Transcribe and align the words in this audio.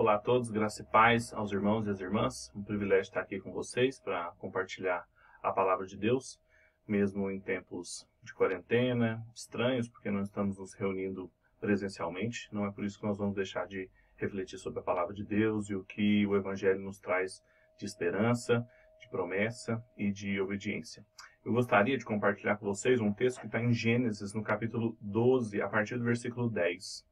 Olá 0.00 0.14
a 0.14 0.18
todos, 0.18 0.50
graça 0.50 0.80
e 0.80 0.86
paz 0.86 1.30
aos 1.34 1.52
irmãos 1.52 1.86
e 1.86 1.90
às 1.90 2.00
irmãs. 2.00 2.50
Um 2.56 2.64
privilégio 2.64 3.02
estar 3.02 3.20
aqui 3.20 3.38
com 3.38 3.52
vocês 3.52 4.00
para 4.00 4.32
compartilhar 4.38 5.06
a 5.42 5.52
palavra 5.52 5.86
de 5.86 5.94
Deus, 5.94 6.40
mesmo 6.88 7.30
em 7.30 7.38
tempos 7.38 8.08
de 8.22 8.32
quarentena, 8.32 9.22
estranhos, 9.34 9.90
porque 9.90 10.10
não 10.10 10.22
estamos 10.22 10.58
nos 10.58 10.72
reunindo 10.72 11.30
presencialmente. 11.60 12.48
Não 12.50 12.64
é 12.64 12.72
por 12.72 12.82
isso 12.82 12.98
que 12.98 13.04
nós 13.04 13.18
vamos 13.18 13.34
deixar 13.34 13.66
de 13.66 13.90
refletir 14.16 14.58
sobre 14.58 14.80
a 14.80 14.82
palavra 14.82 15.12
de 15.12 15.22
Deus 15.22 15.68
e 15.68 15.74
o 15.74 15.84
que 15.84 16.26
o 16.26 16.34
Evangelho 16.34 16.80
nos 16.80 16.98
traz 16.98 17.42
de 17.78 17.84
esperança, 17.84 18.66
de 19.02 19.08
promessa 19.10 19.84
e 19.98 20.10
de 20.10 20.40
obediência. 20.40 21.04
Eu 21.44 21.52
gostaria 21.52 21.98
de 21.98 22.06
compartilhar 22.06 22.56
com 22.56 22.64
vocês 22.64 23.02
um 23.02 23.12
texto 23.12 23.40
que 23.40 23.46
está 23.46 23.60
em 23.60 23.70
Gênesis, 23.70 24.32
no 24.32 24.42
capítulo 24.42 24.96
12, 24.98 25.60
a 25.60 25.68
partir 25.68 25.98
do 25.98 26.04
versículo 26.04 26.48
10. 26.48 27.09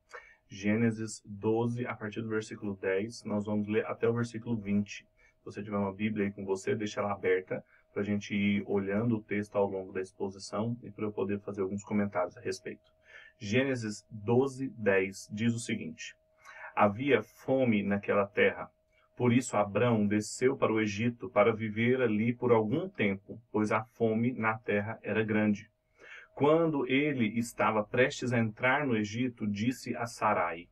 Gênesis 0.51 1.23
12, 1.27 1.87
a 1.87 1.95
partir 1.95 2.23
do 2.23 2.29
versículo 2.29 2.75
10, 2.81 3.25
nós 3.25 3.45
vamos 3.45 3.69
ler 3.69 3.85
até 3.85 4.09
o 4.09 4.15
versículo 4.15 4.57
20. 4.57 5.05
Se 5.05 5.05
você 5.45 5.63
tiver 5.63 5.77
uma 5.77 5.93
Bíblia 5.93 6.25
aí 6.25 6.33
com 6.33 6.45
você, 6.45 6.75
deixa 6.75 7.01
ela 7.01 7.13
aberta 7.13 7.63
para 7.93 8.01
a 8.01 8.05
gente 8.05 8.35
ir 8.35 8.65
olhando 8.67 9.17
o 9.17 9.23
texto 9.23 9.57
ao 9.57 9.69
longo 9.69 9.93
da 9.93 10.01
exposição 10.01 10.75
e 10.83 10.91
para 10.91 11.05
eu 11.05 11.13
poder 11.13 11.39
fazer 11.41 11.61
alguns 11.61 11.85
comentários 11.85 12.35
a 12.37 12.41
respeito. 12.41 12.91
Gênesis 13.39 14.07
12, 14.11 14.71
10 14.71 15.29
diz 15.31 15.55
o 15.55 15.59
seguinte: 15.59 16.15
Havia 16.75 17.23
fome 17.23 17.83
naquela 17.83 18.27
terra. 18.27 18.71
Por 19.17 19.35
isso 19.35 19.57
Abrão 19.57 20.07
desceu 20.07 20.57
para 20.57 20.73
o 20.73 20.81
Egito 20.81 21.29
para 21.29 21.53
viver 21.53 22.01
ali 22.01 22.33
por 22.33 22.53
algum 22.53 22.89
tempo, 22.89 23.39
pois 23.53 23.71
a 23.71 23.85
fome 23.85 24.33
na 24.33 24.57
terra 24.57 24.99
era 25.03 25.23
grande. 25.23 25.71
Quando 26.39 26.87
ele 26.87 27.37
estava 27.37 27.83
prestes 27.83 28.33
a 28.33 28.39
entrar 28.39 28.87
no 28.87 28.97
Egito, 28.97 29.45
disse 29.45 29.97
a 29.97 30.07
Sarai, 30.07 30.69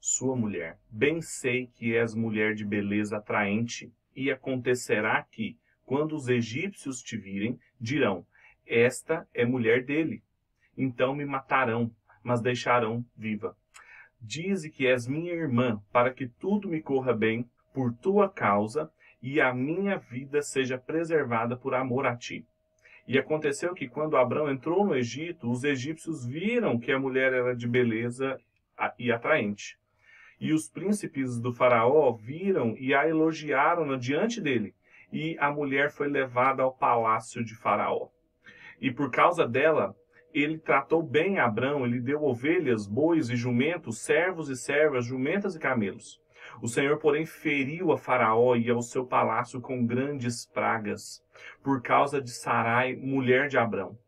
sua 0.00 0.34
mulher: 0.34 0.78
Bem 0.88 1.20
sei 1.20 1.66
que 1.66 1.94
és 1.94 2.14
mulher 2.14 2.54
de 2.54 2.64
beleza 2.64 3.18
atraente, 3.18 3.92
e 4.16 4.30
acontecerá 4.30 5.22
que, 5.30 5.58
quando 5.84 6.16
os 6.16 6.26
egípcios 6.26 7.02
te 7.02 7.18
virem, 7.18 7.60
dirão: 7.78 8.24
Esta 8.66 9.28
é 9.34 9.44
mulher 9.44 9.84
dele. 9.84 10.22
Então 10.74 11.14
me 11.14 11.26
matarão, 11.26 11.94
mas 12.22 12.40
deixarão 12.40 13.04
viva. 13.14 13.54
Dize 14.18 14.70
que 14.70 14.86
és 14.86 15.06
minha 15.06 15.34
irmã, 15.34 15.82
para 15.92 16.14
que 16.14 16.28
tudo 16.28 16.66
me 16.66 16.80
corra 16.80 17.12
bem 17.12 17.46
por 17.74 17.92
tua 17.92 18.26
causa 18.26 18.90
e 19.20 19.38
a 19.38 19.52
minha 19.52 19.98
vida 19.98 20.40
seja 20.40 20.78
preservada 20.78 21.58
por 21.58 21.74
amor 21.74 22.06
a 22.06 22.16
ti. 22.16 22.46
E 23.10 23.18
aconteceu 23.18 23.74
que 23.74 23.88
quando 23.88 24.16
Abraão 24.16 24.48
entrou 24.48 24.86
no 24.86 24.94
Egito, 24.94 25.50
os 25.50 25.64
egípcios 25.64 26.24
viram 26.24 26.78
que 26.78 26.92
a 26.92 26.98
mulher 27.00 27.32
era 27.32 27.56
de 27.56 27.66
beleza 27.66 28.38
e 28.96 29.10
atraente. 29.10 29.76
E 30.40 30.52
os 30.52 30.68
príncipes 30.68 31.40
do 31.40 31.52
faraó 31.52 32.12
viram 32.12 32.76
e 32.78 32.94
a 32.94 33.08
elogiaram 33.08 33.98
diante 33.98 34.40
dele. 34.40 34.76
E 35.12 35.36
a 35.40 35.50
mulher 35.50 35.90
foi 35.90 36.06
levada 36.06 36.62
ao 36.62 36.72
palácio 36.72 37.44
de 37.44 37.56
faraó. 37.56 38.10
E 38.80 38.92
por 38.92 39.10
causa 39.10 39.44
dela, 39.44 39.92
ele 40.32 40.56
tratou 40.56 41.02
bem 41.02 41.40
Abraão, 41.40 41.84
ele 41.84 41.98
deu 41.98 42.22
ovelhas, 42.22 42.86
bois 42.86 43.28
e 43.28 43.34
jumentos, 43.34 43.98
servos 43.98 44.48
e 44.48 44.54
servas, 44.54 45.04
jumentas 45.04 45.56
e 45.56 45.58
camelos. 45.58 46.20
O 46.62 46.68
Senhor, 46.68 46.98
porém, 46.98 47.24
feriu 47.24 47.92
a 47.92 47.98
Faraó 47.98 48.54
e 48.56 48.70
ao 48.70 48.82
seu 48.82 49.06
palácio 49.06 49.60
com 49.60 49.86
grandes 49.86 50.46
pragas, 50.46 51.22
por 51.62 51.82
causa 51.82 52.20
de 52.20 52.30
Sarai, 52.30 52.94
mulher 52.96 53.48
de 53.48 53.56
Abrão. 53.56 53.98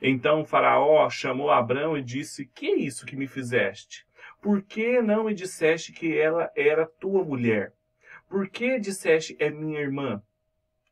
Então 0.00 0.44
Faraó 0.44 1.08
chamou 1.10 1.50
Abrão 1.50 1.96
e 1.96 2.02
disse: 2.02 2.46
Que 2.46 2.66
é 2.66 2.76
isso 2.76 3.04
que 3.04 3.16
me 3.16 3.26
fizeste? 3.26 4.06
Por 4.40 4.62
que 4.62 5.02
não 5.02 5.24
me 5.24 5.34
disseste 5.34 5.92
que 5.92 6.16
ela 6.16 6.50
era 6.56 6.86
tua 6.86 7.24
mulher? 7.24 7.72
Por 8.28 8.48
que 8.48 8.78
disseste 8.78 9.36
é 9.40 9.50
minha 9.50 9.80
irmã? 9.80 10.22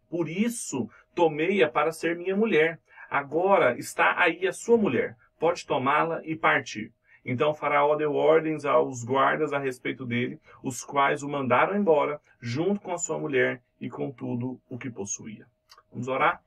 Por 0.09 0.29
isso 0.29 0.89
tomei-a 1.15 1.69
para 1.69 1.93
ser 1.93 2.17
minha 2.17 2.35
mulher. 2.35 2.81
Agora 3.09 3.79
está 3.79 4.19
aí 4.19 4.47
a 4.47 4.53
sua 4.53 4.77
mulher. 4.77 5.17
Pode 5.39 5.67
tomá-la 5.67 6.21
e 6.25 6.35
partir. 6.35 6.93
Então 7.29 7.53
Faraó 7.53 7.97
deu 7.97 8.15
ordens 8.15 8.65
aos 8.65 9.03
guardas 9.03 9.53
a 9.53 9.59
respeito 9.59 10.07
dele, 10.07 10.41
os 10.63 10.85
quais 10.85 11.25
o 11.25 11.29
mandaram 11.29 11.77
embora, 11.77 12.21
junto 12.41 12.81
com 12.81 12.93
a 12.93 12.99
sua 12.99 13.19
mulher 13.19 13.61
e 13.81 13.91
com 13.91 14.13
tudo 14.13 14.61
o 14.71 14.79
que 14.79 14.89
possuía. 14.89 15.45
Vamos 15.91 16.07
orar? 16.07 16.41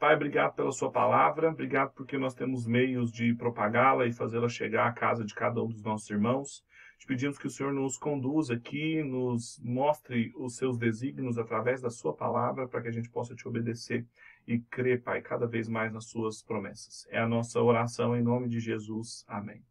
Pai, 0.00 0.16
obrigado 0.16 0.54
pela 0.54 0.72
sua 0.72 0.90
palavra, 0.90 1.50
obrigado 1.50 1.92
porque 1.92 2.18
nós 2.18 2.34
temos 2.34 2.66
meios 2.66 3.12
de 3.12 3.32
propagá-la 3.34 4.06
e 4.06 4.12
fazê-la 4.12 4.48
chegar 4.48 4.88
à 4.88 4.92
casa 4.92 5.24
de 5.24 5.34
cada 5.34 5.62
um 5.62 5.68
dos 5.68 5.82
nossos 5.82 6.10
irmãos. 6.10 6.64
Te 6.98 7.06
pedimos 7.06 7.38
que 7.38 7.46
o 7.46 7.50
Senhor 7.50 7.72
nos 7.72 7.96
conduza 7.96 8.54
aqui, 8.54 9.02
nos 9.04 9.60
mostre 9.62 10.32
os 10.36 10.56
seus 10.56 10.76
desígnios 10.76 11.38
através 11.38 11.80
da 11.80 11.90
sua 11.90 12.12
palavra, 12.12 12.66
para 12.66 12.82
que 12.82 12.88
a 12.88 12.92
gente 12.92 13.08
possa 13.08 13.36
te 13.36 13.46
obedecer 13.46 14.04
e 14.48 14.58
crer, 14.58 15.00
Pai, 15.00 15.22
cada 15.22 15.46
vez 15.46 15.68
mais 15.68 15.92
nas 15.92 16.06
suas 16.06 16.42
promessas. 16.42 17.06
É 17.08 17.20
a 17.20 17.28
nossa 17.28 17.62
oração 17.62 18.16
em 18.16 18.22
nome 18.22 18.48
de 18.48 18.58
Jesus. 18.58 19.24
Amém. 19.28 19.62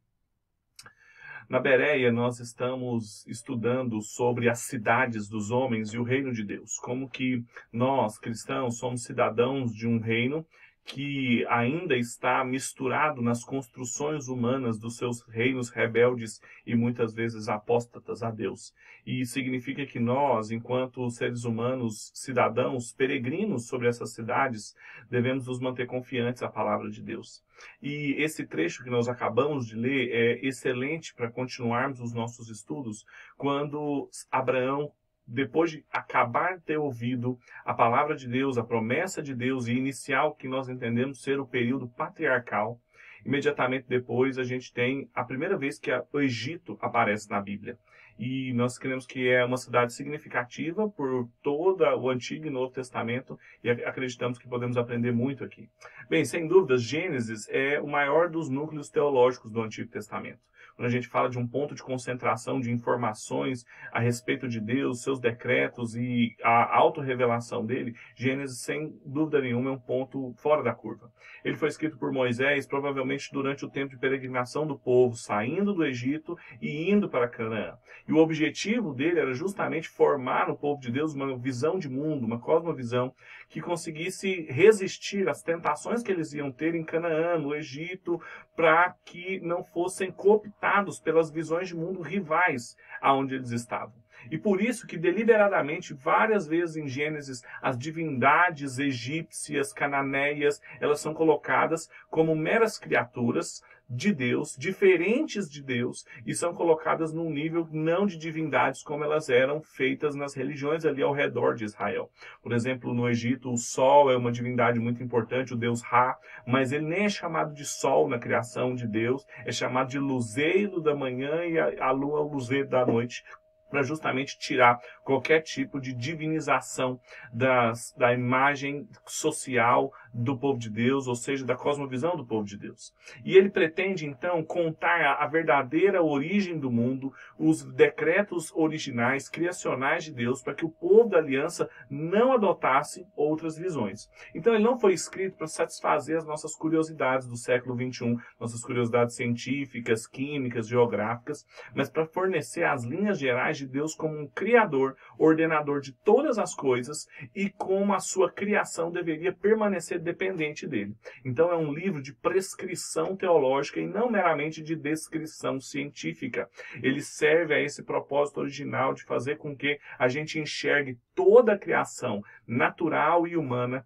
Na 1.49 1.61
Bereia, 1.61 2.11
nós 2.11 2.41
estamos 2.41 3.25
estudando 3.25 4.01
sobre 4.01 4.49
as 4.49 4.59
cidades 4.63 5.29
dos 5.29 5.49
homens 5.49 5.93
e 5.93 5.97
o 5.97 6.03
reino 6.03 6.33
de 6.33 6.43
Deus. 6.43 6.77
Como 6.77 7.09
que 7.09 7.41
nós, 7.71 8.17
cristãos, 8.19 8.77
somos 8.77 9.03
cidadãos 9.03 9.73
de 9.73 9.87
um 9.87 9.97
reino 9.97 10.45
que 10.87 11.45
ainda 11.49 11.97
está 11.97 12.43
misturado 12.45 13.21
nas 13.21 13.43
construções 13.43 14.29
humanas 14.29 14.79
dos 14.79 14.95
seus 14.95 15.21
reinos 15.27 15.69
rebeldes 15.69 16.41
e 16.65 16.75
muitas 16.75 17.13
vezes 17.13 17.49
apóstatas 17.49 18.23
a 18.23 18.31
Deus. 18.31 18.73
E 19.05 19.25
significa 19.25 19.85
que 19.85 19.99
nós, 19.99 20.49
enquanto 20.49 21.09
seres 21.09 21.43
humanos, 21.43 22.09
cidadãos, 22.15 22.93
peregrinos 22.93 23.67
sobre 23.67 23.89
essas 23.89 24.13
cidades, 24.13 24.73
devemos 25.09 25.45
nos 25.45 25.59
manter 25.59 25.87
confiantes 25.87 26.41
à 26.41 26.47
palavra 26.47 26.89
de 26.89 27.03
Deus. 27.03 27.43
E 27.81 28.15
esse 28.17 28.47
trecho 28.47 28.81
que 28.81 28.89
nós 28.89 29.09
acabamos 29.09 29.67
de 29.67 29.75
ler 29.75 30.09
é 30.09 30.47
excelente 30.47 31.13
para 31.13 31.29
continuarmos 31.29 31.99
os 31.99 32.13
nossos 32.13 32.49
estudos, 32.49 33.05
quando 33.35 34.09
Abraão 34.31 34.89
depois 35.27 35.71
de 35.71 35.83
acabar 35.91 36.61
ter 36.61 36.77
ouvido 36.77 37.37
a 37.65 37.73
palavra 37.73 38.15
de 38.15 38.27
Deus, 38.27 38.57
a 38.57 38.63
promessa 38.63 39.21
de 39.21 39.35
Deus 39.35 39.67
e 39.67 39.73
iniciar 39.73 40.25
o 40.25 40.33
que 40.33 40.47
nós 40.47 40.69
entendemos 40.69 41.21
ser 41.21 41.39
o 41.39 41.45
período 41.45 41.87
patriarcal, 41.89 42.79
imediatamente 43.25 43.85
depois 43.87 44.37
a 44.37 44.43
gente 44.43 44.73
tem 44.73 45.09
a 45.13 45.23
primeira 45.23 45.57
vez 45.57 45.77
que 45.77 45.91
o 46.13 46.21
Egito 46.21 46.77
aparece 46.81 47.29
na 47.29 47.41
Bíblia. 47.41 47.77
E 48.17 48.51
nós 48.53 48.79
cremos 48.79 49.05
que 49.05 49.29
é 49.29 49.45
uma 49.45 49.57
cidade 49.57 49.93
significativa 49.93 50.89
por 50.89 51.29
todo 51.43 51.83
o 51.83 52.09
Antigo 52.09 52.47
e 52.47 52.49
Novo 52.49 52.73
Testamento 52.73 53.37
e 53.63 53.69
acreditamos 53.69 54.39
que 54.39 54.47
podemos 54.47 54.75
aprender 54.75 55.11
muito 55.11 55.43
aqui. 55.43 55.69
Bem, 56.09 56.25
sem 56.25 56.47
dúvidas, 56.47 56.81
Gênesis 56.81 57.47
é 57.49 57.79
o 57.79 57.85
maior 57.85 58.27
dos 58.27 58.49
núcleos 58.49 58.89
teológicos 58.89 59.51
do 59.51 59.61
Antigo 59.61 59.91
Testamento 59.91 60.39
quando 60.77 60.89
a 60.89 60.91
gente 60.91 61.07
fala 61.07 61.27
de 61.27 61.39
um 61.39 61.47
ponto 61.47 61.73
de 61.73 61.81
concentração 61.81 62.59
de 62.59 62.71
informações 62.71 63.65
a 63.91 63.99
respeito 63.99 64.47
de 64.47 64.61
Deus, 64.61 65.01
seus 65.01 65.19
decretos 65.19 65.95
e 65.95 66.35
a 66.43 66.77
autorrevelação 66.77 67.65
dele, 67.65 67.95
Gênesis, 68.15 68.59
sem 68.59 68.95
dúvida 69.03 69.41
nenhuma, 69.41 69.71
é 69.71 69.73
um 69.73 69.79
ponto 69.79 70.35
fora 70.37 70.61
da 70.61 70.75
curva. 70.75 71.11
Ele 71.43 71.57
foi 71.57 71.69
escrito 71.69 71.97
por 71.97 72.11
Moisés, 72.11 72.67
provavelmente 72.67 73.31
durante 73.33 73.65
o 73.65 73.69
tempo 73.69 73.89
de 73.89 73.97
peregrinação 73.97 74.67
do 74.67 74.77
povo, 74.77 75.15
saindo 75.15 75.73
do 75.73 75.83
Egito 75.83 76.37
e 76.61 76.91
indo 76.91 77.09
para 77.09 77.27
Canaã. 77.27 77.75
E 78.07 78.13
o 78.13 78.17
objetivo 78.17 78.93
dele 78.93 79.19
era 79.19 79.33
justamente 79.33 79.89
formar 79.89 80.47
no 80.47 80.55
povo 80.55 80.79
de 80.79 80.91
Deus 80.91 81.15
uma 81.15 81.35
visão 81.39 81.79
de 81.79 81.89
mundo, 81.89 82.27
uma 82.27 82.39
cosmovisão 82.39 83.11
que 83.49 83.61
conseguisse 83.61 84.41
resistir 84.43 85.27
às 85.27 85.41
tentações 85.41 86.03
que 86.03 86.11
eles 86.11 86.33
iam 86.33 86.51
ter 86.51 86.75
em 86.75 86.83
Canaã, 86.83 87.39
no 87.39 87.55
Egito, 87.55 88.21
para 88.55 88.93
que 89.03 89.39
não 89.39 89.63
fossem 89.63 90.11
cooptados 90.11 90.66
pelas 90.99 91.29
visões 91.31 91.67
de 91.67 91.75
mundo 91.75 92.01
rivais 92.01 92.75
aonde 93.01 93.35
eles 93.35 93.51
estavam. 93.51 93.95
E 94.29 94.37
por 94.37 94.61
isso 94.61 94.85
que 94.85 94.97
deliberadamente, 94.97 95.93
várias 95.93 96.47
vezes 96.47 96.75
em 96.75 96.87
Gênesis, 96.87 97.43
as 97.61 97.77
divindades 97.77 98.77
egípcias, 98.77 99.71
cananeias, 99.71 100.61
elas 100.81 100.99
são 100.99 101.13
colocadas 101.13 101.89
como 102.09 102.35
meras 102.35 102.77
criaturas 102.77 103.61
de 103.89 104.13
Deus, 104.13 104.55
diferentes 104.57 105.49
de 105.49 105.63
Deus, 105.63 106.05
e 106.25 106.33
são 106.33 106.53
colocadas 106.53 107.13
num 107.13 107.29
nível 107.29 107.67
não 107.71 108.05
de 108.05 108.17
divindades 108.17 108.83
como 108.83 109.03
elas 109.03 109.29
eram 109.29 109.61
feitas 109.61 110.15
nas 110.15 110.33
religiões 110.33 110.85
ali 110.85 111.01
ao 111.01 111.13
redor 111.13 111.55
de 111.55 111.63
Israel. 111.63 112.09
Por 112.41 112.51
exemplo, 112.51 112.93
no 112.93 113.07
Egito, 113.07 113.51
o 113.51 113.57
sol 113.57 114.11
é 114.11 114.17
uma 114.17 114.31
divindade 114.31 114.79
muito 114.79 115.01
importante, 115.01 115.53
o 115.53 115.57
deus 115.57 115.81
Ra, 115.81 116.17
mas 116.45 116.71
ele 116.71 116.85
nem 116.85 117.05
é 117.05 117.09
chamado 117.09 117.53
de 117.53 117.65
sol 117.65 118.09
na 118.09 118.19
criação 118.19 118.75
de 118.75 118.87
Deus, 118.87 119.25
é 119.45 119.51
chamado 119.51 119.89
de 119.89 119.99
luzeiro 119.99 120.81
da 120.81 120.93
manhã 120.93 121.45
e 121.45 121.57
a, 121.57 121.87
a 121.87 121.91
lua 121.91 122.21
o 122.21 122.33
luzeiro 122.33 122.67
da 122.67 122.85
noite, 122.85 123.23
para 123.69 123.83
justamente 123.83 124.37
tirar 124.37 124.79
qualquer 125.03 125.41
tipo 125.41 125.79
de 125.79 125.93
divinização 125.93 126.99
das, 127.31 127.93
da 127.97 128.13
imagem 128.13 128.87
social 129.05 129.91
do 130.13 130.37
povo 130.37 130.57
de 130.57 130.69
Deus, 130.69 131.07
ou 131.07 131.15
seja, 131.15 131.45
da 131.45 131.55
cosmovisão 131.55 132.15
do 132.15 132.25
povo 132.25 132.45
de 132.45 132.57
Deus. 132.57 132.93
E 133.23 133.37
ele 133.37 133.49
pretende 133.49 134.05
então 134.05 134.43
contar 134.43 135.17
a 135.19 135.27
verdadeira 135.27 136.01
origem 136.01 136.57
do 136.57 136.71
mundo, 136.71 137.13
os 137.37 137.63
decretos 137.63 138.51
originais, 138.55 139.29
criacionais 139.29 140.05
de 140.05 140.13
Deus, 140.13 140.41
para 140.41 140.55
que 140.55 140.65
o 140.65 140.69
povo 140.69 141.09
da 141.09 141.17
aliança 141.17 141.69
não 141.89 142.33
adotasse 142.33 143.05
outras 143.15 143.57
visões. 143.57 144.09
Então 144.33 144.53
ele 144.53 144.63
não 144.63 144.79
foi 144.79 144.93
escrito 144.93 145.37
para 145.37 145.47
satisfazer 145.47 146.17
as 146.17 146.25
nossas 146.25 146.55
curiosidades 146.55 147.27
do 147.27 147.37
século 147.37 147.75
21, 147.75 148.17
nossas 148.39 148.61
curiosidades 148.61 149.15
científicas, 149.15 150.07
químicas, 150.07 150.67
geográficas, 150.67 151.45
mas 151.75 151.89
para 151.89 152.05
fornecer 152.05 152.63
as 152.63 152.83
linhas 152.83 153.19
gerais 153.19 153.56
de 153.57 153.67
Deus 153.67 153.95
como 153.95 154.17
um 154.17 154.27
criador, 154.27 154.95
ordenador 155.17 155.81
de 155.81 155.91
todas 155.91 156.37
as 156.37 156.53
coisas 156.53 157.07
e 157.35 157.49
como 157.49 157.93
a 157.93 157.99
sua 157.99 158.31
criação 158.31 158.91
deveria 158.91 159.33
permanecer 159.33 159.99
dependente 159.99 160.67
dele. 160.67 160.95
Então 161.25 161.51
é 161.51 161.55
um 161.55 161.73
livro 161.73 162.01
de 162.01 162.13
prescrição 162.13 163.15
teológica 163.15 163.79
e 163.79 163.87
não 163.87 164.09
meramente 164.09 164.61
de 164.61 164.75
descrição 164.75 165.59
científica. 165.59 166.49
Ele 166.81 167.01
serve 167.01 167.53
a 167.53 167.59
esse 167.59 167.83
propósito 167.83 168.39
original 168.39 168.93
de 168.93 169.03
fazer 169.03 169.37
com 169.37 169.55
que 169.55 169.79
a 169.97 170.07
gente 170.07 170.39
enxergue 170.39 170.97
toda 171.15 171.53
a 171.53 171.57
criação 171.57 172.23
natural 172.45 173.27
e 173.27 173.35
humana 173.35 173.85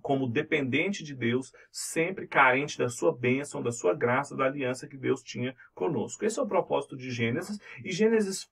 como 0.00 0.28
dependente 0.28 1.04
de 1.04 1.14
Deus, 1.14 1.52
sempre 1.70 2.26
carente 2.26 2.78
da 2.78 2.88
sua 2.88 3.12
bênção, 3.12 3.62
da 3.62 3.72
sua 3.72 3.94
graça, 3.94 4.36
da 4.36 4.46
aliança 4.46 4.86
que 4.86 4.96
Deus 4.96 5.22
tinha 5.22 5.54
conosco. 5.74 6.24
Esse 6.24 6.38
é 6.38 6.42
o 6.42 6.46
propósito 6.46 6.96
de 6.96 7.10
Gênesis, 7.10 7.58
e 7.84 7.92
Gênesis 7.92 8.48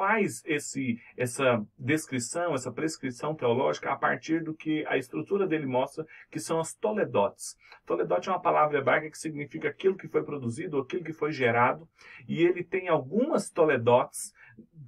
faz 0.00 0.42
esse, 0.46 0.98
essa 1.14 1.62
descrição, 1.78 2.54
essa 2.54 2.72
prescrição 2.72 3.34
teológica 3.34 3.92
a 3.92 3.96
partir 3.96 4.42
do 4.42 4.54
que 4.54 4.82
a 4.86 4.96
estrutura 4.96 5.46
dele 5.46 5.66
mostra, 5.66 6.06
que 6.30 6.40
são 6.40 6.58
as 6.58 6.72
toledotes. 6.72 7.54
Toledote 7.84 8.30
é 8.30 8.32
uma 8.32 8.40
palavra 8.40 8.78
hebraica 8.78 9.10
que 9.10 9.18
significa 9.18 9.68
aquilo 9.68 9.98
que 9.98 10.08
foi 10.08 10.24
produzido, 10.24 10.78
aquilo 10.78 11.04
que 11.04 11.12
foi 11.12 11.32
gerado, 11.32 11.86
e 12.26 12.42
ele 12.42 12.64
tem 12.64 12.88
algumas 12.88 13.50
toledotes 13.50 14.32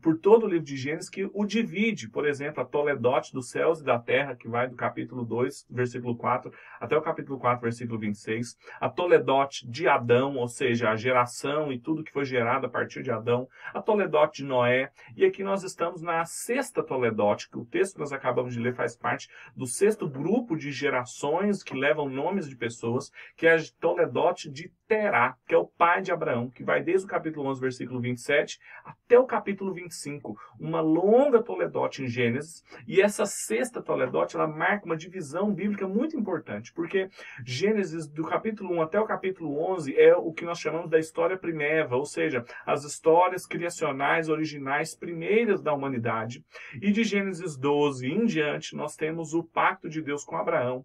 por 0.02 0.18
todo 0.18 0.44
o 0.44 0.48
livro 0.48 0.64
de 0.64 0.76
Gênesis 0.76 1.08
que 1.08 1.30
o 1.32 1.44
divide, 1.44 2.08
por 2.08 2.26
exemplo, 2.26 2.60
a 2.60 2.66
Toledote 2.66 3.32
dos 3.32 3.50
céus 3.50 3.80
e 3.80 3.84
da 3.84 3.98
terra, 3.98 4.34
que 4.34 4.48
vai 4.48 4.68
do 4.68 4.74
capítulo 4.74 5.24
2, 5.24 5.66
versículo 5.70 6.16
4, 6.16 6.52
até 6.80 6.96
o 6.96 7.00
capítulo 7.00 7.38
4, 7.38 7.62
versículo 7.62 7.98
26, 8.00 8.58
a 8.80 8.88
Toledote 8.88 9.68
de 9.68 9.86
Adão, 9.86 10.36
ou 10.36 10.48
seja, 10.48 10.90
a 10.90 10.96
geração 10.96 11.72
e 11.72 11.78
tudo 11.78 12.02
que 12.02 12.12
foi 12.12 12.24
gerado 12.24 12.66
a 12.66 12.68
partir 12.68 13.02
de 13.02 13.12
Adão, 13.12 13.48
a 13.72 13.80
Toledote 13.80 14.42
de 14.42 14.48
Noé, 14.48 14.90
e 15.16 15.24
aqui 15.24 15.44
nós 15.44 15.62
estamos 15.62 16.02
na 16.02 16.24
sexta 16.24 16.82
Toledote, 16.82 17.48
que 17.48 17.58
o 17.58 17.64
texto 17.64 17.94
que 17.94 18.00
nós 18.00 18.12
acabamos 18.12 18.54
de 18.54 18.60
ler 18.60 18.74
faz 18.74 18.96
parte 18.96 19.28
do 19.56 19.66
sexto 19.66 20.08
grupo 20.08 20.56
de 20.56 20.72
gerações 20.72 21.62
que 21.62 21.76
levam 21.76 22.08
nomes 22.08 22.48
de 22.48 22.56
pessoas, 22.56 23.12
que 23.36 23.46
é 23.46 23.54
a 23.54 23.62
Toledote 23.78 24.50
de 24.50 24.72
Terá, 24.88 25.36
que 25.46 25.54
é 25.54 25.58
o 25.58 25.66
pai 25.66 26.02
de 26.02 26.12
Abraão, 26.12 26.50
que 26.50 26.62
vai 26.64 26.82
desde 26.82 27.06
o 27.06 27.08
capítulo 27.08 27.48
11, 27.48 27.60
versículo 27.60 28.00
27, 28.00 28.58
até 28.84 29.18
o 29.18 29.24
capítulo 29.24 29.61
25. 29.70 30.34
Uma 30.58 30.80
longa 30.80 31.42
toledote 31.42 32.02
em 32.02 32.08
Gênesis. 32.08 32.64
E 32.88 33.02
essa 33.02 33.26
sexta 33.26 33.82
toledote, 33.82 34.36
ela 34.36 34.46
marca 34.46 34.86
uma 34.86 34.96
divisão 34.96 35.52
bíblica 35.52 35.86
muito 35.86 36.16
importante, 36.16 36.72
porque 36.72 37.10
Gênesis, 37.44 38.08
do 38.08 38.24
capítulo 38.24 38.74
1 38.76 38.82
até 38.82 38.98
o 38.98 39.04
capítulo 39.04 39.62
11, 39.72 39.94
é 39.94 40.16
o 40.16 40.32
que 40.32 40.46
nós 40.46 40.58
chamamos 40.58 40.88
da 40.88 40.98
história 40.98 41.36
primeva, 41.36 41.96
ou 41.96 42.06
seja, 42.06 42.44
as 42.64 42.84
histórias 42.84 43.46
criacionais 43.46 44.28
originais 44.28 44.94
primeiras 44.94 45.60
da 45.60 45.74
humanidade. 45.74 46.42
E 46.80 46.90
de 46.90 47.04
Gênesis 47.04 47.56
12 47.56 48.06
em 48.06 48.24
diante, 48.24 48.74
nós 48.74 48.96
temos 48.96 49.34
o 49.34 49.42
pacto 49.42 49.88
de 49.88 50.00
Deus 50.00 50.24
com 50.24 50.36
Abraão, 50.36 50.84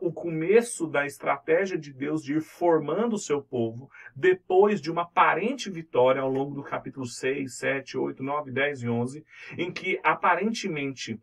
o 0.00 0.12
começo 0.12 0.86
da 0.86 1.06
estratégia 1.06 1.78
de 1.78 1.92
Deus 1.92 2.22
de 2.22 2.34
ir 2.34 2.40
formando 2.40 3.14
o 3.14 3.18
seu 3.18 3.42
povo, 3.42 3.90
depois 4.14 4.80
de 4.80 4.90
uma 4.90 5.02
aparente 5.02 5.70
vitória 5.70 6.20
ao 6.20 6.30
longo 6.30 6.54
do 6.54 6.62
capítulo 6.62 7.06
6, 7.06 7.56
7, 7.56 7.96
8, 7.96 8.13
9, 8.22 8.50
10 8.50 8.82
e 8.82 8.88
11, 8.88 9.24
em 9.58 9.72
que 9.72 10.00
aparentemente 10.02 11.18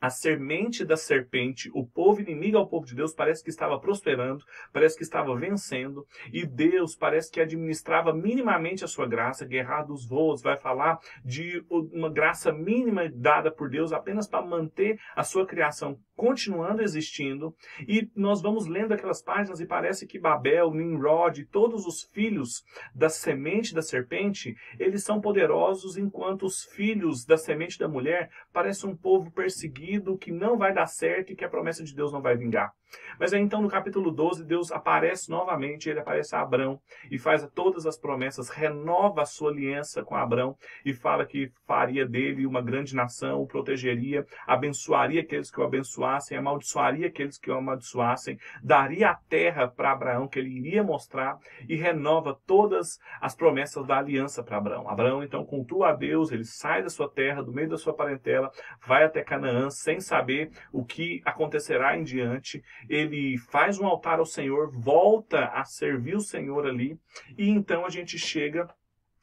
a 0.00 0.10
semente 0.10 0.84
da 0.84 0.96
serpente, 0.96 1.70
o 1.74 1.86
povo 1.86 2.20
inimigo 2.20 2.58
ao 2.58 2.68
povo 2.68 2.86
de 2.86 2.94
Deus, 2.94 3.14
parece 3.14 3.42
que 3.42 3.50
estava 3.50 3.78
prosperando, 3.80 4.44
parece 4.72 4.96
que 4.96 5.02
estava 5.02 5.34
vencendo, 5.34 6.06
e 6.32 6.44
Deus 6.44 6.94
parece 6.94 7.30
que 7.30 7.40
administrava 7.40 8.12
minimamente 8.12 8.84
a 8.84 8.88
sua 8.88 9.06
graça. 9.06 9.46
Guerra 9.46 9.82
dos 9.82 10.06
Voos 10.06 10.42
vai 10.42 10.56
falar 10.56 10.98
de 11.24 11.64
uma 11.70 12.10
graça 12.10 12.52
mínima 12.52 13.10
dada 13.12 13.50
por 13.50 13.70
Deus 13.70 13.92
apenas 13.92 14.28
para 14.28 14.44
manter 14.44 14.98
a 15.14 15.24
sua 15.24 15.46
criação 15.46 15.98
continuando 16.16 16.82
existindo, 16.82 17.54
e 17.86 18.10
nós 18.16 18.40
vamos 18.40 18.66
lendo 18.66 18.92
aquelas 18.92 19.22
páginas 19.22 19.60
e 19.60 19.66
parece 19.66 20.06
que 20.06 20.18
Babel, 20.18 20.72
Nimrod, 20.72 21.44
todos 21.46 21.86
os 21.86 22.02
filhos 22.04 22.64
da 22.94 23.08
semente 23.08 23.74
da 23.74 23.82
serpente, 23.82 24.56
eles 24.78 25.04
são 25.04 25.20
poderosos, 25.20 25.96
enquanto 25.96 26.46
os 26.46 26.64
filhos 26.64 27.24
da 27.24 27.36
semente 27.36 27.78
da 27.78 27.86
mulher 27.86 28.30
parecem 28.52 28.90
um 28.90 28.96
povo 28.96 29.30
perseguido 29.30 30.16
que 30.16 30.32
não 30.32 30.56
vai 30.56 30.72
dar 30.72 30.86
certo 30.86 31.32
e 31.32 31.36
que 31.36 31.44
a 31.44 31.48
promessa 31.48 31.84
de 31.84 31.94
Deus 31.94 32.12
não 32.12 32.22
vai 32.22 32.36
vingar. 32.36 32.72
Mas 33.18 33.32
aí 33.32 33.40
então 33.40 33.62
no 33.62 33.68
capítulo 33.68 34.10
12, 34.10 34.44
Deus 34.44 34.70
aparece 34.70 35.30
novamente, 35.30 35.88
ele 35.88 36.00
aparece 36.00 36.34
a 36.34 36.40
Abrão 36.40 36.80
e 37.10 37.18
faz 37.18 37.46
todas 37.54 37.86
as 37.86 37.98
promessas, 37.98 38.48
renova 38.48 39.22
a 39.22 39.26
sua 39.26 39.50
aliança 39.50 40.04
com 40.04 40.14
Abrão 40.14 40.56
e 40.84 40.92
fala 40.92 41.26
que 41.26 41.50
faria 41.66 42.06
dele 42.06 42.46
uma 42.46 42.62
grande 42.62 42.94
nação, 42.94 43.40
o 43.40 43.46
protegeria, 43.46 44.26
abençoaria 44.46 45.22
aqueles 45.22 45.50
que 45.50 45.60
o 45.60 45.64
abençoassem, 46.06 46.38
amaldiçoaria 46.38 47.08
aqueles 47.08 47.38
que 47.38 47.50
o 47.50 47.56
amaldiçoassem, 47.56 48.38
daria 48.62 49.10
a 49.10 49.14
terra 49.14 49.68
para 49.68 49.92
Abraão 49.92 50.28
que 50.28 50.38
ele 50.38 50.50
iria 50.50 50.82
mostrar 50.82 51.38
e 51.68 51.76
renova 51.76 52.38
todas 52.46 52.98
as 53.20 53.34
promessas 53.34 53.86
da 53.86 53.98
aliança 53.98 54.42
para 54.42 54.56
Abraão. 54.56 54.88
Abraão 54.88 55.22
então 55.22 55.44
cultua 55.44 55.90
a 55.90 55.92
Deus, 55.92 56.30
ele 56.30 56.44
sai 56.44 56.82
da 56.82 56.88
sua 56.88 57.08
terra, 57.08 57.42
do 57.42 57.52
meio 57.52 57.68
da 57.68 57.76
sua 57.76 57.94
parentela, 57.94 58.50
vai 58.86 59.04
até 59.04 59.22
Canaã 59.22 59.68
sem 59.70 60.00
saber 60.00 60.50
o 60.72 60.84
que 60.84 61.20
acontecerá 61.24 61.96
em 61.96 62.04
diante 62.04 62.62
ele 62.88 63.36
faz 63.38 63.78
um 63.78 63.86
altar 63.86 64.18
ao 64.18 64.26
Senhor, 64.26 64.70
volta 64.72 65.46
a 65.46 65.64
servir 65.64 66.16
o 66.16 66.20
Senhor 66.20 66.66
ali, 66.66 66.98
e 67.36 67.48
então 67.48 67.84
a 67.84 67.90
gente 67.90 68.18
chega 68.18 68.68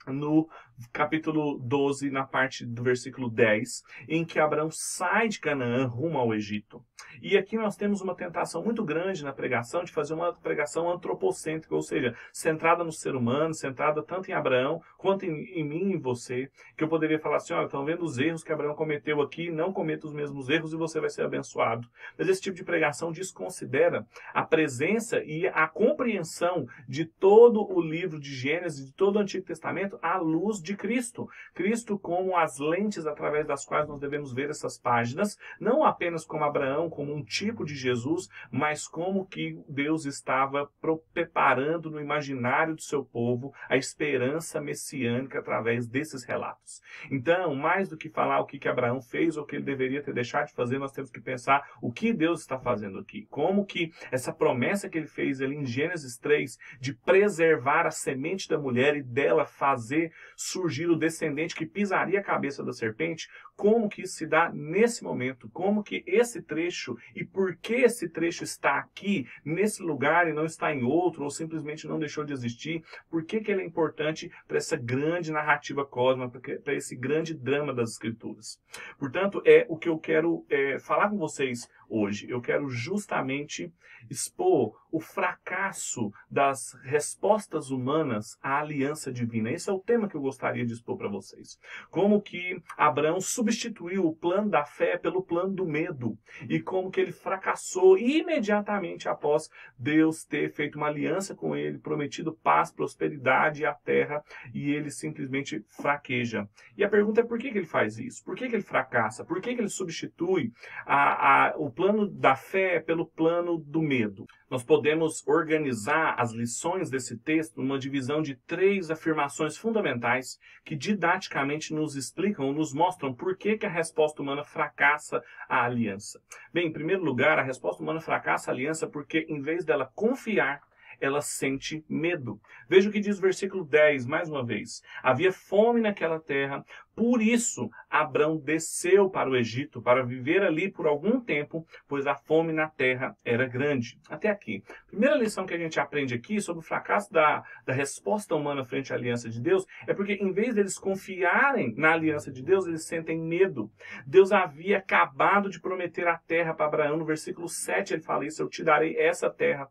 no 0.07 0.49
capítulo 0.91 1.59
12, 1.59 2.09
na 2.09 2.23
parte 2.23 2.65
do 2.65 2.83
versículo 2.83 3.29
10, 3.29 3.83
em 4.07 4.25
que 4.25 4.39
Abraão 4.39 4.69
sai 4.71 5.27
de 5.27 5.39
Canaã 5.39 5.85
rumo 5.85 6.17
ao 6.17 6.33
Egito. 6.33 6.83
E 7.21 7.37
aqui 7.37 7.57
nós 7.57 7.75
temos 7.75 8.01
uma 8.01 8.15
tentação 8.15 8.63
muito 8.63 8.83
grande 8.83 9.23
na 9.23 9.31
pregação 9.31 9.83
de 9.83 9.91
fazer 9.91 10.13
uma 10.13 10.33
pregação 10.33 10.89
antropocêntrica, 10.89 11.75
ou 11.75 11.81
seja, 11.81 12.15
centrada 12.31 12.83
no 12.83 12.91
ser 12.91 13.15
humano, 13.15 13.53
centrada 13.53 14.01
tanto 14.01 14.29
em 14.29 14.33
Abraão 14.33 14.81
quanto 14.97 15.25
em, 15.25 15.43
em 15.59 15.63
mim 15.63 15.91
e 15.91 15.93
em 15.93 15.99
você, 15.99 16.49
que 16.75 16.83
eu 16.83 16.87
poderia 16.87 17.19
falar 17.19 17.37
assim, 17.37 17.53
olha, 17.53 17.65
estão 17.65 17.85
vendo 17.85 18.03
os 18.03 18.17
erros 18.17 18.43
que 18.43 18.51
Abraão 18.51 18.75
cometeu 18.75 19.21
aqui, 19.21 19.51
não 19.51 19.71
cometa 19.71 20.07
os 20.07 20.13
mesmos 20.13 20.49
erros 20.49 20.73
e 20.73 20.77
você 20.77 20.99
vai 20.99 21.09
ser 21.09 21.23
abençoado. 21.23 21.87
Mas 22.17 22.27
esse 22.27 22.41
tipo 22.41 22.55
de 22.55 22.63
pregação 22.63 23.11
desconsidera 23.11 24.05
a 24.33 24.43
presença 24.43 25.23
e 25.23 25.47
a 25.47 25.67
compreensão 25.67 26.65
de 26.87 27.05
todo 27.05 27.63
o 27.63 27.81
livro 27.81 28.19
de 28.19 28.33
Gênesis, 28.33 28.85
de 28.85 28.93
todo 28.93 29.17
o 29.17 29.19
Antigo 29.19 29.45
Testamento, 29.45 29.99
à 30.01 30.17
luz 30.17 30.61
de 30.63 30.75
Cristo. 30.75 31.29
Cristo 31.53 31.99
como 31.99 32.35
as 32.37 32.57
lentes 32.57 33.05
através 33.05 33.45
das 33.45 33.65
quais 33.65 33.87
nós 33.87 33.99
devemos 33.99 34.33
ver 34.33 34.49
essas 34.49 34.77
páginas, 34.79 35.37
não 35.59 35.83
apenas 35.83 36.25
como 36.25 36.45
Abraão, 36.45 36.89
como 36.89 37.13
um 37.13 37.23
tipo 37.23 37.65
de 37.65 37.75
Jesus, 37.75 38.29
mas 38.49 38.87
como 38.87 39.25
que 39.25 39.61
Deus 39.67 40.05
estava 40.05 40.69
preparando 41.13 41.91
no 41.91 41.99
imaginário 41.99 42.75
do 42.75 42.81
seu 42.81 43.03
povo 43.03 43.53
a 43.69 43.75
esperança 43.75 44.61
messiânica 44.61 45.39
através 45.39 45.87
desses 45.87 46.23
relatos. 46.23 46.81
Então, 47.11 47.53
mais 47.53 47.89
do 47.89 47.97
que 47.97 48.09
falar 48.09 48.39
o 48.39 48.45
que, 48.45 48.57
que 48.57 48.69
Abraão 48.69 49.01
fez 49.01 49.35
ou 49.35 49.43
o 49.43 49.45
que 49.45 49.57
ele 49.57 49.65
deveria 49.65 50.01
ter 50.01 50.13
deixado 50.13 50.47
de 50.47 50.53
fazer, 50.53 50.79
nós 50.79 50.93
temos 50.93 51.11
que 51.11 51.19
pensar 51.19 51.69
o 51.81 51.91
que 51.91 52.13
Deus 52.13 52.39
está 52.39 52.57
fazendo 52.57 52.99
aqui. 52.99 53.27
Como 53.29 53.65
que 53.65 53.91
essa 54.11 54.31
promessa 54.31 54.89
que 54.89 54.97
ele 54.97 55.07
fez 55.07 55.41
ali 55.41 55.57
em 55.57 55.65
Gênesis 55.65 56.17
3 56.17 56.57
de 56.79 56.93
preservar 56.93 57.85
a 57.85 57.91
semente 57.91 58.47
da 58.47 58.57
mulher 58.57 58.95
e 58.95 59.03
dela 59.03 59.45
fazer 59.45 60.13
surgir 60.53 60.89
o 60.89 60.95
descendente 60.95 61.55
que 61.55 61.65
pisaria 61.65 62.19
a 62.19 62.23
cabeça 62.23 62.63
da 62.63 62.71
serpente, 62.71 63.29
como 63.55 63.89
que 63.89 64.03
isso 64.03 64.15
se 64.15 64.25
dá 64.25 64.51
nesse 64.53 65.03
momento, 65.03 65.49
como 65.49 65.83
que 65.83 66.03
esse 66.05 66.41
trecho 66.41 66.95
e 67.15 67.25
por 67.25 67.55
que 67.57 67.73
esse 67.73 68.07
trecho 68.07 68.43
está 68.43 68.77
aqui, 68.77 69.27
nesse 69.43 69.81
lugar 69.81 70.27
e 70.27 70.33
não 70.33 70.45
está 70.45 70.73
em 70.73 70.83
outro, 70.83 71.23
ou 71.23 71.29
simplesmente 71.29 71.87
não 71.87 71.99
deixou 71.99 72.23
de 72.23 72.33
existir, 72.33 72.83
por 73.09 73.23
que, 73.23 73.41
que 73.41 73.51
ele 73.51 73.61
é 73.61 73.65
importante 73.65 74.31
para 74.47 74.57
essa 74.57 74.77
grande 74.77 75.31
narrativa 75.31 75.85
cósmica, 75.85 76.39
para 76.63 76.73
esse 76.73 76.95
grande 76.95 77.33
drama 77.33 77.73
das 77.73 77.91
escrituras. 77.91 78.59
Portanto, 78.97 79.41
é 79.45 79.65
o 79.69 79.77
que 79.77 79.89
eu 79.89 79.97
quero 79.97 80.45
é, 80.49 80.79
falar 80.79 81.09
com 81.09 81.17
vocês 81.17 81.67
hoje. 81.93 82.27
Eu 82.27 82.41
quero 82.41 82.67
justamente 82.69 83.71
expor 84.09 84.73
o 84.91 84.99
fracasso 84.99 86.11
das 86.29 86.73
respostas 86.83 87.71
humanas 87.71 88.37
à 88.41 88.59
aliança 88.59 89.11
divina. 89.11 89.51
Esse 89.51 89.69
é 89.69 89.73
o 89.73 89.79
tema 89.79 90.07
que 90.07 90.15
eu 90.15 90.21
gostaria 90.21 90.65
de 90.65 90.73
expor 90.73 90.97
para 90.97 91.07
vocês. 91.07 91.59
Como 91.89 92.21
que 92.21 92.61
Abraão 92.77 93.19
substituiu 93.21 94.05
o 94.05 94.15
plano 94.15 94.49
da 94.49 94.65
fé 94.65 94.97
pelo 94.97 95.23
plano 95.23 95.53
do 95.53 95.65
medo 95.65 96.17
e 96.47 96.59
como 96.59 96.91
que 96.91 96.99
ele 97.01 97.11
fracassou 97.11 97.97
imediatamente 97.97 99.09
após 99.09 99.49
Deus 99.77 100.23
ter 100.23 100.51
feito 100.51 100.75
uma 100.77 100.87
aliança 100.87 101.35
com 101.35 101.55
ele, 101.55 101.79
prometido 101.79 102.33
paz, 102.33 102.71
prosperidade 102.71 103.65
à 103.65 103.73
terra 103.73 104.23
e 104.53 104.71
ele 104.71 104.91
simplesmente 104.91 105.63
fraqueja. 105.69 106.47
E 106.77 106.83
a 106.83 106.89
pergunta 106.89 107.21
é 107.21 107.23
por 107.23 107.37
que, 107.39 107.51
que 107.51 107.57
ele 107.57 107.67
faz 107.67 107.97
isso? 107.97 108.23
Por 108.23 108.35
que, 108.35 108.47
que 108.47 108.55
ele 108.55 108.63
fracassa? 108.63 109.25
Por 109.25 109.41
que, 109.41 109.55
que 109.55 109.61
ele 109.61 109.69
substitui 109.69 110.51
a, 110.85 111.47
a, 111.47 111.57
o 111.57 111.71
plano 111.71 111.82
da 112.07 112.35
fé 112.35 112.79
pelo 112.79 113.05
plano 113.05 113.57
do 113.57 113.81
medo? 113.81 114.25
Nós 114.49 114.63
podemos 114.63 115.25
organizar 115.27 116.15
as 116.17 116.31
lições 116.31 116.89
desse 116.89 117.17
texto 117.17 117.61
numa 117.61 117.77
divisão 117.77 118.21
de 118.21 118.35
três 118.35 118.89
afirmações 118.89 119.57
fundamentais 119.57 120.39
que 120.63 120.75
didaticamente 120.75 121.73
nos 121.73 121.95
explicam, 121.95 122.53
nos 122.53 122.73
mostram 122.73 123.13
por 123.13 123.35
que, 123.35 123.57
que 123.57 123.65
a 123.65 123.69
resposta 123.69 124.21
humana 124.21 124.43
fracassa 124.43 125.21
a 125.49 125.63
aliança. 125.65 126.21
Bem, 126.53 126.67
em 126.67 126.73
primeiro 126.73 127.03
lugar, 127.03 127.37
a 127.37 127.43
resposta 127.43 127.83
humana 127.83 127.99
fracassa 127.99 128.51
a 128.51 128.53
aliança 128.53 128.87
porque, 128.87 129.25
em 129.27 129.41
vez 129.41 129.65
dela 129.65 129.91
confiar 129.93 130.61
ela 130.99 131.21
sente 131.21 131.83
medo. 131.89 132.39
Veja 132.67 132.89
o 132.89 132.91
que 132.91 132.99
diz 132.99 133.17
o 133.17 133.21
versículo 133.21 133.65
10, 133.65 134.05
mais 134.05 134.29
uma 134.29 134.45
vez. 134.45 134.81
Havia 135.01 135.31
fome 135.31 135.81
naquela 135.81 136.19
terra, 136.19 136.63
por 136.95 137.21
isso 137.21 137.69
Abrão 137.89 138.37
desceu 138.37 139.09
para 139.09 139.29
o 139.29 139.35
Egito 139.35 139.81
para 139.81 140.03
viver 140.03 140.43
ali 140.43 140.71
por 140.71 140.87
algum 140.87 141.19
tempo, 141.19 141.65
pois 141.87 142.05
a 142.07 142.15
fome 142.15 142.53
na 142.53 142.67
terra 142.67 143.15
era 143.23 143.47
grande. 143.47 143.99
Até 144.09 144.29
aqui. 144.29 144.63
Primeira 144.87 145.15
lição 145.15 145.45
que 145.45 145.53
a 145.53 145.57
gente 145.57 145.79
aprende 145.79 146.13
aqui 146.13 146.39
sobre 146.39 146.59
o 146.59 146.65
fracasso 146.65 147.11
da, 147.11 147.43
da 147.65 147.73
resposta 147.73 148.35
humana 148.35 148.65
frente 148.65 148.93
à 148.93 148.95
aliança 148.95 149.29
de 149.29 149.41
Deus 149.41 149.65
é 149.87 149.93
porque, 149.93 150.13
em 150.13 150.31
vez 150.31 150.53
deles 150.53 150.77
confiarem 150.77 151.73
na 151.75 151.93
aliança 151.93 152.31
de 152.31 152.43
Deus, 152.43 152.67
eles 152.67 152.85
sentem 152.85 153.19
medo. 153.19 153.71
Deus 154.05 154.31
havia 154.31 154.77
acabado 154.77 155.49
de 155.49 155.59
prometer 155.59 156.07
a 156.07 156.17
terra 156.17 156.53
para 156.53 156.65
Abraão. 156.65 156.97
No 156.97 157.05
versículo 157.05 157.49
7 157.49 157.95
ele 157.95 158.01
fala 158.01 158.25
isso: 158.25 158.41
Eu 158.41 158.49
te 158.49 158.63
darei 158.63 158.97
essa 158.97 159.29
terra 159.29 159.67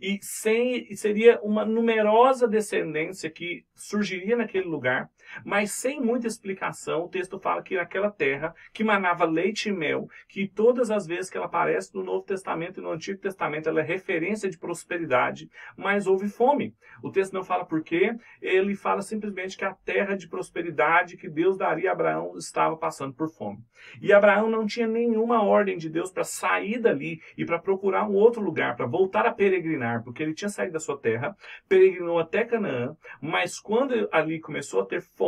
e 0.00 0.18
sem, 0.22 0.94
seria 0.94 1.40
uma 1.42 1.64
numerosa 1.64 2.46
descendência 2.46 3.30
que 3.30 3.64
surgiria 3.74 4.36
naquele 4.36 4.66
lugar, 4.66 5.10
mas 5.44 5.72
sem 5.72 6.00
muita 6.00 6.26
explicação. 6.26 7.04
O 7.04 7.08
texto 7.08 7.38
fala 7.38 7.62
que 7.62 7.76
naquela 7.76 8.10
terra 8.10 8.54
que 8.72 8.84
manava 8.84 9.24
leite 9.24 9.68
e 9.68 9.72
mel, 9.72 10.08
que 10.28 10.46
todas 10.46 10.90
as 10.90 11.06
vezes 11.06 11.30
que 11.30 11.36
ela 11.36 11.46
aparece 11.46 11.94
no 11.94 12.02
Novo 12.02 12.24
Testamento 12.24 12.80
e 12.80 12.82
no 12.82 12.90
Antigo 12.90 13.20
Testamento, 13.20 13.68
ela 13.68 13.80
é 13.80 13.84
referência 13.84 14.48
de 14.48 14.58
prosperidade, 14.58 15.48
mas 15.76 16.06
houve 16.06 16.28
fome. 16.28 16.74
O 17.02 17.10
texto 17.10 17.32
não 17.32 17.44
fala 17.44 17.64
por 17.64 17.82
quê, 17.82 18.14
ele 18.40 18.74
fala 18.74 19.02
simplesmente 19.02 19.56
que 19.56 19.64
a 19.64 19.74
terra 19.74 20.16
de 20.16 20.28
prosperidade 20.28 21.16
que 21.16 21.28
Deus 21.28 21.56
daria 21.56 21.90
a 21.90 21.92
Abraão 21.92 22.36
estava 22.36 22.76
passando 22.76 23.14
por 23.14 23.28
fome. 23.28 23.58
E 24.00 24.12
Abraão 24.12 24.48
não 24.48 24.66
tinha 24.66 24.86
nenhuma 24.86 25.42
ordem 25.42 25.76
de 25.76 25.88
Deus 25.88 26.10
para 26.10 26.24
sair 26.24 26.78
dali 26.78 27.20
e 27.36 27.44
para 27.44 27.58
procurar 27.58 28.08
um 28.08 28.14
outro 28.14 28.42
lugar, 28.42 28.76
para 28.76 28.86
voltar 28.86 29.26
a 29.26 29.32
peregrinar, 29.32 30.02
porque 30.02 30.22
ele 30.22 30.34
tinha 30.34 30.48
saído 30.48 30.72
da 30.72 30.80
sua 30.80 30.98
terra, 30.98 31.36
peregrinou 31.68 32.18
até 32.18 32.44
Canaã, 32.44 32.96
mas 33.20 33.58
quando 33.58 34.08
ali 34.12 34.40
começou 34.40 34.80
a 34.80 34.86
ter 34.86 35.00
fome, 35.00 35.21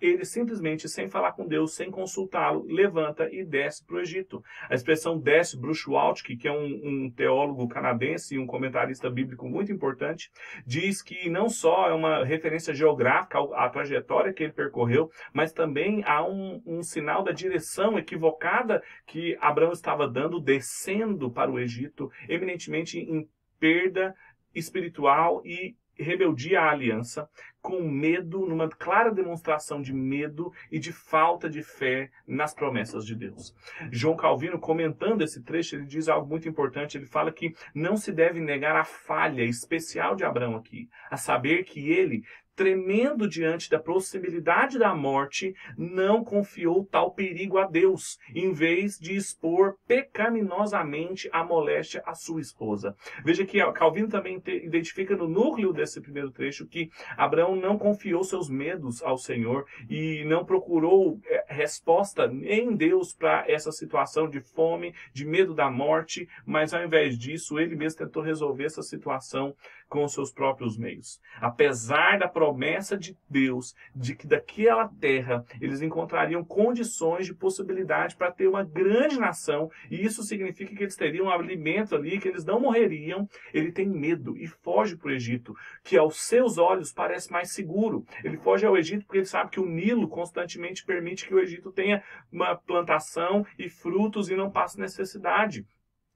ele 0.00 0.24
simplesmente, 0.24 0.88
sem 0.88 1.08
falar 1.08 1.32
com 1.32 1.46
Deus, 1.46 1.74
sem 1.74 1.90
consultá-lo, 1.90 2.64
levanta 2.66 3.28
e 3.32 3.44
desce 3.44 3.84
para 3.84 3.96
o 3.96 4.00
Egito. 4.00 4.42
A 4.68 4.74
expressão 4.74 5.18
desce, 5.18 5.58
Bruce 5.58 5.88
Waltke, 5.88 6.36
que 6.36 6.48
é 6.48 6.52
um, 6.52 6.80
um 6.84 7.10
teólogo 7.10 7.68
canadense 7.68 8.34
e 8.34 8.38
um 8.38 8.46
comentarista 8.46 9.10
bíblico 9.10 9.48
muito 9.48 9.72
importante, 9.72 10.30
diz 10.66 11.02
que 11.02 11.28
não 11.28 11.48
só 11.48 11.88
é 11.88 11.92
uma 11.92 12.24
referência 12.24 12.74
geográfica 12.74 13.38
à 13.54 13.68
trajetória 13.68 14.32
que 14.32 14.42
ele 14.42 14.52
percorreu, 14.52 15.10
mas 15.32 15.52
também 15.52 16.02
há 16.04 16.24
um, 16.24 16.62
um 16.66 16.82
sinal 16.82 17.22
da 17.22 17.32
direção 17.32 17.98
equivocada 17.98 18.82
que 19.06 19.36
Abraão 19.40 19.72
estava 19.72 20.08
dando, 20.08 20.40
descendo 20.40 21.30
para 21.30 21.50
o 21.50 21.58
Egito, 21.58 22.10
eminentemente 22.28 22.98
em 22.98 23.28
perda 23.58 24.14
espiritual 24.54 25.40
e 25.44 25.76
rebeldia 26.02 26.60
à 26.60 26.70
aliança, 26.70 27.28
com 27.60 27.80
medo, 27.82 28.44
numa 28.46 28.68
clara 28.68 29.12
demonstração 29.12 29.80
de 29.80 29.92
medo 29.92 30.52
e 30.70 30.78
de 30.78 30.92
falta 30.92 31.48
de 31.48 31.62
fé 31.62 32.10
nas 32.26 32.52
promessas 32.52 33.06
de 33.06 33.14
Deus. 33.14 33.54
João 33.90 34.16
Calvino, 34.16 34.58
comentando 34.58 35.22
esse 35.22 35.42
trecho, 35.42 35.76
ele 35.76 35.86
diz 35.86 36.08
algo 36.08 36.28
muito 36.28 36.48
importante. 36.48 36.98
Ele 36.98 37.06
fala 37.06 37.30
que 37.30 37.54
não 37.72 37.96
se 37.96 38.10
deve 38.10 38.40
negar 38.40 38.74
a 38.74 38.84
falha 38.84 39.44
especial 39.44 40.16
de 40.16 40.24
Abraão 40.24 40.56
aqui, 40.56 40.88
a 41.10 41.16
saber 41.16 41.62
que 41.62 41.90
ele 41.90 42.24
tremendo 42.54 43.28
diante 43.28 43.70
da 43.70 43.78
possibilidade 43.78 44.78
da 44.78 44.94
morte, 44.94 45.54
não 45.76 46.22
confiou 46.24 46.84
tal 46.84 47.12
perigo 47.12 47.58
a 47.58 47.66
Deus, 47.66 48.18
em 48.34 48.52
vez 48.52 48.98
de 48.98 49.14
expor 49.16 49.76
pecaminosamente 49.86 51.28
a 51.32 51.44
moléstia 51.44 52.02
à 52.06 52.14
sua 52.14 52.40
esposa. 52.40 52.94
Veja 53.24 53.44
que 53.44 53.58
Calvino 53.72 54.08
também 54.08 54.42
identifica 54.46 55.16
no 55.16 55.28
núcleo 55.28 55.72
desse 55.72 56.00
primeiro 56.00 56.30
trecho 56.30 56.66
que 56.66 56.90
Abraão 57.16 57.56
não 57.56 57.78
confiou 57.78 58.22
seus 58.24 58.48
medos 58.48 59.02
ao 59.02 59.16
Senhor 59.16 59.64
e 59.88 60.24
não 60.24 60.44
procurou 60.44 61.20
é, 61.26 61.44
resposta 61.48 62.26
em 62.42 62.74
Deus 62.74 63.14
para 63.14 63.44
essa 63.48 63.72
situação 63.72 64.28
de 64.28 64.40
fome, 64.40 64.94
de 65.12 65.24
medo 65.24 65.54
da 65.54 65.70
morte, 65.70 66.28
mas 66.44 66.74
ao 66.74 66.84
invés 66.84 67.18
disso, 67.18 67.58
ele 67.58 67.76
mesmo 67.76 67.98
tentou 67.98 68.22
resolver 68.22 68.64
essa 68.64 68.82
situação 68.82 69.54
com 69.92 70.08
seus 70.08 70.32
próprios 70.32 70.78
meios. 70.78 71.20
Apesar 71.38 72.18
da 72.18 72.26
promessa 72.26 72.96
de 72.96 73.14
Deus 73.28 73.74
de 73.94 74.16
que 74.16 74.26
daquela 74.26 74.88
terra 74.88 75.44
eles 75.60 75.82
encontrariam 75.82 76.42
condições 76.42 77.26
de 77.26 77.34
possibilidade 77.34 78.16
para 78.16 78.32
ter 78.32 78.48
uma 78.48 78.64
grande 78.64 79.20
nação, 79.20 79.70
e 79.90 80.02
isso 80.02 80.22
significa 80.22 80.74
que 80.74 80.82
eles 80.82 80.96
teriam 80.96 81.28
alimento 81.28 81.94
ali, 81.94 82.18
que 82.18 82.26
eles 82.26 82.42
não 82.42 82.58
morreriam, 82.58 83.28
ele 83.52 83.70
tem 83.70 83.86
medo 83.86 84.34
e 84.38 84.46
foge 84.46 84.96
para 84.96 85.08
o 85.08 85.12
Egito, 85.12 85.54
que 85.84 85.98
aos 85.98 86.22
seus 86.22 86.56
olhos 86.56 86.90
parece 86.90 87.30
mais 87.30 87.52
seguro. 87.52 88.06
Ele 88.24 88.38
foge 88.38 88.64
ao 88.64 88.78
Egito 88.78 89.04
porque 89.04 89.18
ele 89.18 89.26
sabe 89.26 89.50
que 89.50 89.60
o 89.60 89.66
Nilo 89.66 90.08
constantemente 90.08 90.86
permite 90.86 91.28
que 91.28 91.34
o 91.34 91.38
Egito 91.38 91.70
tenha 91.70 92.02
uma 92.32 92.56
plantação 92.56 93.44
e 93.58 93.68
frutos 93.68 94.30
e 94.30 94.36
não 94.36 94.50
passe 94.50 94.80
necessidade. 94.80 95.66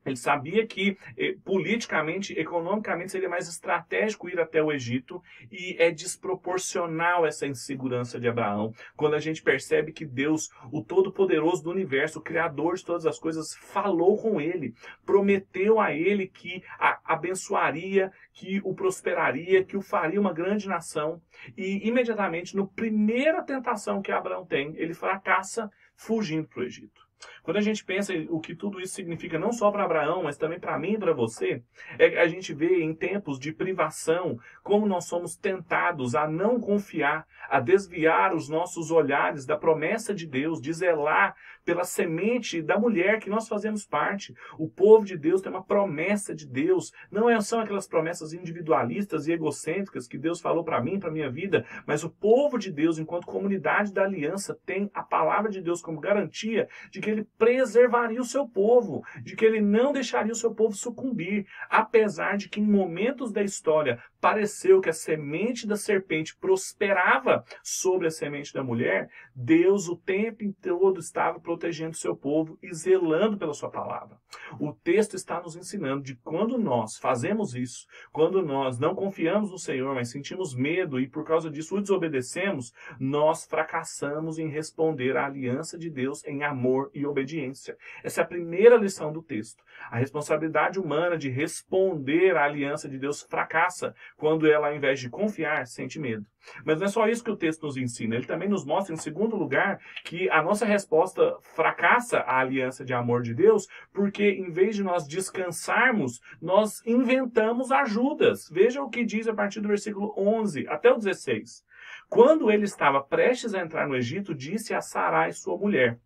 Ele 0.07 0.17
sabia 0.17 0.67
que 0.67 0.97
eh, 1.17 1.37
politicamente, 1.45 2.33
economicamente, 2.39 3.13
seria 3.13 3.29
mais 3.29 3.49
estratégico 3.49 4.29
ir 4.29 4.39
até 4.41 4.63
o 4.63 4.73
Egito 4.73 5.23
e 5.51 5.77
é 5.79 5.91
desproporcional 5.91 7.27
essa 7.27 7.47
insegurança 7.47 8.19
de 8.21 8.29
Abraão 8.29 8.73
quando 8.97 9.15
a 9.15 9.21
gente 9.21 9.43
percebe 9.43 9.93
que 9.93 10.05
Deus, 10.05 10.51
o 10.73 10.83
Todo-Poderoso 10.83 11.63
do 11.63 11.71
universo, 11.71 12.19
o 12.19 12.23
Criador 12.23 12.77
de 12.77 12.85
todas 12.85 13.07
as 13.07 13.19
coisas, 13.19 13.55
falou 13.55 14.17
com 14.17 14.41
ele, 14.41 14.75
prometeu 15.05 15.81
a 15.81 15.93
ele 15.93 16.27
que 16.27 16.63
a 16.79 17.01
abençoaria, 17.05 18.13
que 18.33 18.61
o 18.65 18.75
prosperaria, 18.75 19.65
que 19.65 19.77
o 19.77 19.83
faria 19.83 20.21
uma 20.21 20.33
grande 20.33 20.69
nação. 20.69 21.21
E 21.57 21.87
imediatamente, 21.87 22.57
no 22.57 22.67
primeira 22.67 23.43
tentação 23.43 24.03
que 24.03 24.13
Abraão 24.13 24.45
tem, 24.45 24.75
ele 24.77 24.95
fracassa 24.95 25.71
fugindo 25.95 26.47
para 26.47 26.61
o 26.61 26.65
Egito. 26.65 27.06
Quando 27.43 27.57
a 27.57 27.61
gente 27.61 27.85
pensa 27.85 28.13
o 28.29 28.41
que 28.41 28.55
tudo 28.55 28.81
isso 28.81 28.95
significa, 28.95 29.39
não 29.39 29.53
só 29.53 29.71
para 29.71 29.85
Abraão, 29.85 30.25
mas 30.25 30.37
também 30.37 30.59
para 30.59 30.79
mim 30.79 30.95
e 30.95 30.99
para 30.99 31.13
você, 31.13 31.63
é 31.99 32.21
a 32.21 32.27
gente 32.27 32.53
vê 32.53 32.83
em 32.83 32.95
tempos 32.95 33.39
de 33.39 33.53
privação 33.53 34.39
como 34.63 34.87
nós 34.87 35.07
somos 35.07 35.37
tentados 35.37 36.15
a 36.15 36.29
não 36.29 36.61
confiar, 36.61 37.27
a 37.49 37.61
desviar 37.61 38.35
os 38.35 38.49
nossos 38.49 38.91
olhares 38.91 39.47
da 39.47 39.57
promessa 39.57 40.15
de 40.15 40.27
Deus, 40.27 40.61
de 40.61 40.73
zelar 40.73 41.37
pela 41.67 41.85
semente 41.85 42.63
da 42.63 42.79
mulher 42.79 43.19
que 43.19 43.29
nós 43.29 43.49
fazemos 43.49 43.85
parte. 43.85 44.33
O 44.57 44.69
povo 44.69 45.05
de 45.05 45.19
Deus 45.19 45.43
tem 45.43 45.51
uma 45.51 45.65
promessa 45.65 46.33
de 46.33 46.47
Deus. 46.47 46.93
Não 47.11 47.29
é, 47.29 47.39
são 47.41 47.59
aquelas 47.59 47.89
promessas 47.89 48.33
individualistas 48.33 49.27
e 49.27 49.33
egocêntricas 49.33 50.07
que 50.07 50.17
Deus 50.17 50.41
falou 50.41 50.63
para 50.63 50.81
mim, 50.81 51.01
para 51.01 51.11
minha 51.11 51.29
vida, 51.29 51.67
mas 51.85 52.05
o 52.05 52.11
povo 52.11 52.57
de 52.57 52.71
Deus, 52.71 52.99
enquanto 52.99 53.27
comunidade 53.27 53.93
da 53.93 54.05
aliança, 54.05 54.57
tem 54.65 54.89
a 54.95 55.03
palavra 55.03 55.51
de 55.51 55.61
Deus 55.61 55.83
como 55.83 56.01
garantia 56.01 56.69
de 56.91 57.01
que 57.01 57.11
ele 57.11 57.27
preservaria 57.37 58.21
o 58.21 58.25
seu 58.25 58.49
povo, 58.49 59.05
de 59.23 59.35
que 59.35 59.45
ele 59.45 59.61
não 59.61 59.93
deixaria 59.93 60.33
o 60.33 60.37
seu 60.37 60.55
povo 60.55 60.77
sucumbir, 60.77 61.47
apesar 61.69 62.37
de 62.37 62.49
que 62.49 62.61
em 62.61 62.67
momentos 62.67 63.33
da 63.33 63.43
história 63.43 64.01
pareceu 64.27 64.81
que 64.81 64.89
a 64.89 64.93
semente 64.93 65.69
da 65.69 65.77
serpente 65.77 66.37
prosperava 66.37 67.45
sobre 67.63 68.09
a 68.09 68.11
semente 68.11 68.53
da 68.53 68.61
mulher, 68.61 69.09
Deus 69.33 69.89
o 69.89 69.97
tempo 69.97 70.43
todo 70.61 70.99
estava 70.99 71.39
protegendo 71.39 71.97
seu 71.97 72.17
povo 72.17 72.59
e 72.61 72.75
zelando 72.75 73.39
pela 73.39 73.55
sua 73.55 73.71
palavra. 73.71 74.19
O 74.59 74.73
texto 74.73 75.15
está 75.15 75.41
nos 75.41 75.55
ensinando 75.55 76.03
de 76.03 76.17
quando 76.17 76.59
nós 76.59 76.99
fazemos 76.99 77.55
isso, 77.55 77.87
quando 78.11 78.43
nós 78.43 78.81
não 78.81 78.97
confiamos 78.97 79.53
no 79.53 79.59
Senhor, 79.61 79.95
mas 79.95 80.11
sentimos 80.11 80.57
medo 80.57 80.99
e 80.99 81.07
por 81.07 81.25
causa 81.25 81.49
disso 81.49 81.77
o 81.77 81.81
desobedecemos, 81.81 82.73
nós 82.99 83.47
fracassamos 83.47 84.41
em 84.41 84.49
responder 84.49 85.17
à 85.17 85.27
aliança 85.27 85.79
de 85.79 85.89
Deus 85.89 86.25
em 86.25 86.43
amor 86.43 86.91
e 86.93 87.07
obediência. 87.07 87.77
Essa 88.03 88.23
é 88.23 88.25
a 88.25 88.27
primeira 88.27 88.77
lição 88.77 89.13
do 89.13 89.23
texto. 89.23 89.63
A 89.89 89.99
responsabilidade 89.99 90.81
humana 90.81 91.17
de 91.17 91.29
responder 91.29 92.37
à 92.37 92.45
aliança 92.45 92.89
de 92.89 92.99
Deus 92.99 93.23
fracassa 93.23 93.95
quando 94.17 94.47
ela, 94.47 94.69
ao 94.69 94.75
invés 94.75 94.99
de 94.99 95.11
confiar, 95.11 95.67
sente 95.67 95.99
medo. 95.99 96.25
Mas 96.65 96.79
não 96.79 96.87
é 96.87 96.89
só 96.89 97.07
isso 97.07 97.23
que 97.23 97.31
o 97.31 97.37
texto 97.37 97.65
nos 97.65 97.77
ensina, 97.77 98.17
ele 98.17 98.27
também 98.27 98.49
nos 98.49 98.65
mostra, 98.65 98.95
em 98.95 98.99
segundo 98.99 99.37
lugar, 99.37 99.79
que 100.05 100.29
a 100.31 100.43
nossa 100.43 100.65
resposta 100.65 101.37
fracassa 101.55 102.19
à 102.21 102.41
aliança 102.41 102.85
de 102.85 102.95
amor 102.95 103.23
de 103.23 103.35
Deus, 103.35 103.67
porque 103.93 104.31
em 104.31 104.51
vez 104.51 104.77
de 104.77 104.83
nós 104.83 105.07
descansarmos, 105.07 106.21
nós 106.41 106.85
inventamos 106.87 107.71
ajudas. 107.71 108.49
Veja 108.51 108.83
o 108.83 108.89
que 108.89 109.05
diz 109.05 109.29
a 109.29 109.35
partir 109.35 109.61
do 109.61 109.69
versículo 109.69 110.15
11 110.17 110.67
até 110.69 110.91
o 110.91 110.97
16. 110.97 111.65
Quando 112.09 112.51
ele 112.51 112.65
estava 112.65 113.03
prestes 113.03 113.55
a 113.55 113.61
entrar 113.61 113.89
no 113.89 113.97
Egito, 113.97 114.35
disse 114.35 114.73
a 114.73 114.81
Sarai, 114.81 115.33
sua 115.33 115.57
mulher: 115.59 115.99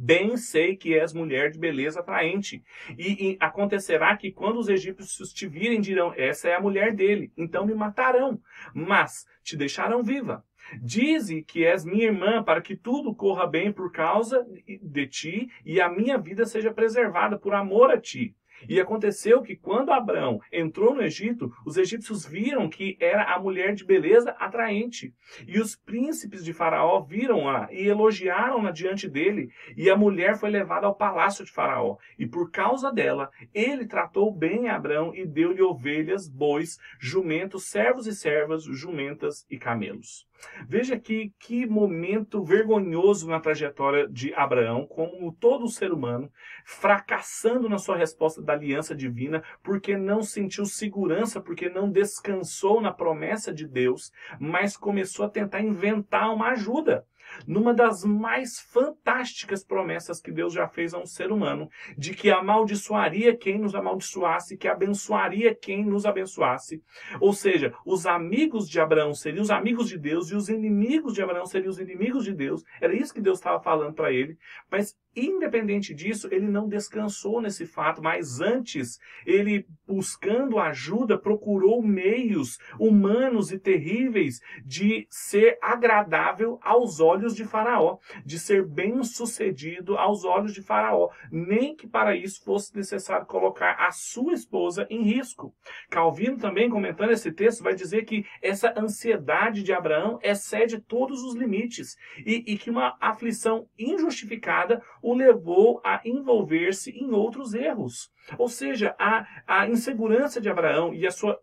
Bem 0.00 0.36
sei 0.36 0.76
que 0.76 0.96
és 0.96 1.12
mulher 1.12 1.50
de 1.50 1.58
beleza 1.58 1.98
atraente. 1.98 2.62
E, 2.96 3.32
e, 3.32 3.36
acontecerá 3.40 4.16
que 4.16 4.30
quando 4.30 4.58
os 4.58 4.68
egípcios 4.68 5.32
te 5.32 5.48
virem, 5.48 5.80
dirão: 5.80 6.14
Essa 6.16 6.48
é 6.48 6.54
a 6.54 6.60
mulher 6.60 6.94
dele. 6.94 7.32
Então 7.36 7.66
me 7.66 7.74
matarão, 7.74 8.40
mas 8.72 9.26
te 9.42 9.56
deixarão 9.56 10.04
viva. 10.04 10.44
Dize 10.80 11.42
que 11.42 11.64
és 11.64 11.84
minha 11.84 12.04
irmã, 12.04 12.44
para 12.44 12.60
que 12.60 12.76
tudo 12.76 13.12
corra 13.12 13.44
bem 13.44 13.72
por 13.72 13.90
causa 13.90 14.46
de 14.82 15.06
ti 15.08 15.48
e 15.64 15.80
a 15.80 15.88
minha 15.88 16.16
vida 16.16 16.46
seja 16.46 16.72
preservada 16.72 17.36
por 17.36 17.52
amor 17.52 17.90
a 17.90 18.00
ti. 18.00 18.36
E 18.68 18.80
aconteceu 18.80 19.42
que 19.42 19.56
quando 19.56 19.92
Abraão 19.92 20.40
entrou 20.52 20.94
no 20.94 21.02
Egito, 21.02 21.52
os 21.66 21.76
egípcios 21.76 22.24
viram 22.24 22.68
que 22.68 22.96
era 23.00 23.24
a 23.34 23.38
mulher 23.38 23.74
de 23.74 23.84
beleza 23.84 24.30
atraente. 24.38 25.12
E 25.46 25.60
os 25.60 25.76
príncipes 25.76 26.44
de 26.44 26.52
Faraó 26.52 27.00
viram-a 27.00 27.68
e 27.70 27.86
elogiaram-na 27.86 28.70
diante 28.70 29.08
dele. 29.08 29.50
E 29.76 29.90
a 29.90 29.96
mulher 29.96 30.36
foi 30.36 30.50
levada 30.50 30.86
ao 30.86 30.94
palácio 30.94 31.44
de 31.44 31.52
Faraó. 31.52 31.96
E 32.18 32.26
por 32.26 32.50
causa 32.50 32.92
dela, 32.92 33.30
ele 33.52 33.86
tratou 33.86 34.32
bem 34.34 34.68
Abraão 34.68 35.14
e 35.14 35.26
deu-lhe 35.26 35.62
ovelhas, 35.62 36.28
bois, 36.28 36.78
jumentos, 37.00 37.64
servos 37.66 38.06
e 38.06 38.14
servas, 38.14 38.64
jumentas 38.64 39.46
e 39.50 39.58
camelos. 39.58 40.27
Veja 40.68 40.94
aqui 40.94 41.32
que 41.38 41.66
momento 41.66 42.42
vergonhoso 42.42 43.28
na 43.28 43.40
trajetória 43.40 44.08
de 44.08 44.32
Abraão, 44.34 44.86
como 44.86 45.32
todo 45.32 45.68
ser 45.68 45.92
humano, 45.92 46.30
fracassando 46.64 47.68
na 47.68 47.78
sua 47.78 47.96
resposta 47.96 48.42
da 48.42 48.52
aliança 48.52 48.94
divina, 48.94 49.42
porque 49.62 49.96
não 49.96 50.22
sentiu 50.22 50.64
segurança, 50.66 51.40
porque 51.40 51.68
não 51.68 51.90
descansou 51.90 52.80
na 52.80 52.92
promessa 52.92 53.52
de 53.52 53.66
Deus, 53.66 54.12
mas 54.38 54.76
começou 54.76 55.24
a 55.26 55.30
tentar 55.30 55.60
inventar 55.60 56.32
uma 56.34 56.50
ajuda 56.50 57.04
numa 57.46 57.74
das 57.74 58.04
mais 58.04 58.60
fantásticas 58.60 59.64
promessas 59.64 60.20
que 60.20 60.32
Deus 60.32 60.52
já 60.52 60.68
fez 60.68 60.94
a 60.94 60.98
um 60.98 61.06
ser 61.06 61.30
humano, 61.30 61.68
de 61.96 62.14
que 62.14 62.30
amaldiçoaria 62.30 63.36
quem 63.36 63.58
nos 63.58 63.74
amaldiçoasse, 63.74 64.56
que 64.56 64.68
abençoaria 64.68 65.54
quem 65.54 65.84
nos 65.84 66.06
abençoasse. 66.06 66.82
Ou 67.20 67.32
seja, 67.32 67.74
os 67.84 68.06
amigos 68.06 68.68
de 68.68 68.80
Abraão 68.80 69.14
seriam 69.14 69.42
os 69.42 69.50
amigos 69.50 69.88
de 69.88 69.98
Deus 69.98 70.30
e 70.30 70.34
os 70.34 70.48
inimigos 70.48 71.14
de 71.14 71.22
Abraão 71.22 71.46
seriam 71.46 71.70
os 71.70 71.78
inimigos 71.78 72.24
de 72.24 72.34
Deus. 72.34 72.62
Era 72.80 72.94
isso 72.94 73.14
que 73.14 73.20
Deus 73.20 73.38
estava 73.38 73.60
falando 73.60 73.94
para 73.94 74.12
ele. 74.12 74.38
Mas 74.70 74.96
Independente 75.18 75.92
disso, 75.94 76.28
ele 76.30 76.46
não 76.46 76.68
descansou 76.68 77.40
nesse 77.40 77.66
fato, 77.66 78.00
mas 78.00 78.40
antes, 78.40 79.00
ele, 79.26 79.66
buscando 79.84 80.60
ajuda, 80.60 81.18
procurou 81.18 81.82
meios 81.82 82.56
humanos 82.78 83.50
e 83.50 83.58
terríveis 83.58 84.40
de 84.64 85.08
ser 85.10 85.58
agradável 85.60 86.60
aos 86.62 87.00
olhos 87.00 87.27
de 87.34 87.44
Faraó, 87.44 87.98
de 88.24 88.38
ser 88.38 88.66
bem 88.66 89.02
sucedido 89.02 89.96
aos 89.96 90.24
olhos 90.24 90.52
de 90.52 90.62
Faraó, 90.62 91.10
nem 91.30 91.74
que 91.74 91.86
para 91.86 92.16
isso 92.16 92.44
fosse 92.44 92.74
necessário 92.76 93.26
colocar 93.26 93.72
a 93.78 93.90
sua 93.90 94.32
esposa 94.32 94.86
em 94.90 95.02
risco. 95.02 95.54
Calvino, 95.90 96.38
também 96.38 96.68
comentando 96.68 97.10
esse 97.10 97.32
texto, 97.32 97.62
vai 97.62 97.74
dizer 97.74 98.04
que 98.04 98.24
essa 98.42 98.74
ansiedade 98.76 99.62
de 99.62 99.72
Abraão 99.72 100.18
excede 100.22 100.80
todos 100.80 101.22
os 101.22 101.34
limites 101.34 101.96
e, 102.24 102.44
e 102.46 102.58
que 102.58 102.70
uma 102.70 102.96
aflição 103.00 103.66
injustificada 103.78 104.82
o 105.02 105.14
levou 105.14 105.80
a 105.84 106.00
envolver-se 106.04 106.90
em 106.90 107.12
outros 107.12 107.54
erros. 107.54 108.10
Ou 108.36 108.48
seja, 108.48 108.94
a, 108.98 109.26
a 109.46 109.68
insegurança 109.68 110.40
de 110.40 110.48
Abraão 110.48 110.92
e 110.92 111.06
a 111.06 111.10
sua 111.10 111.38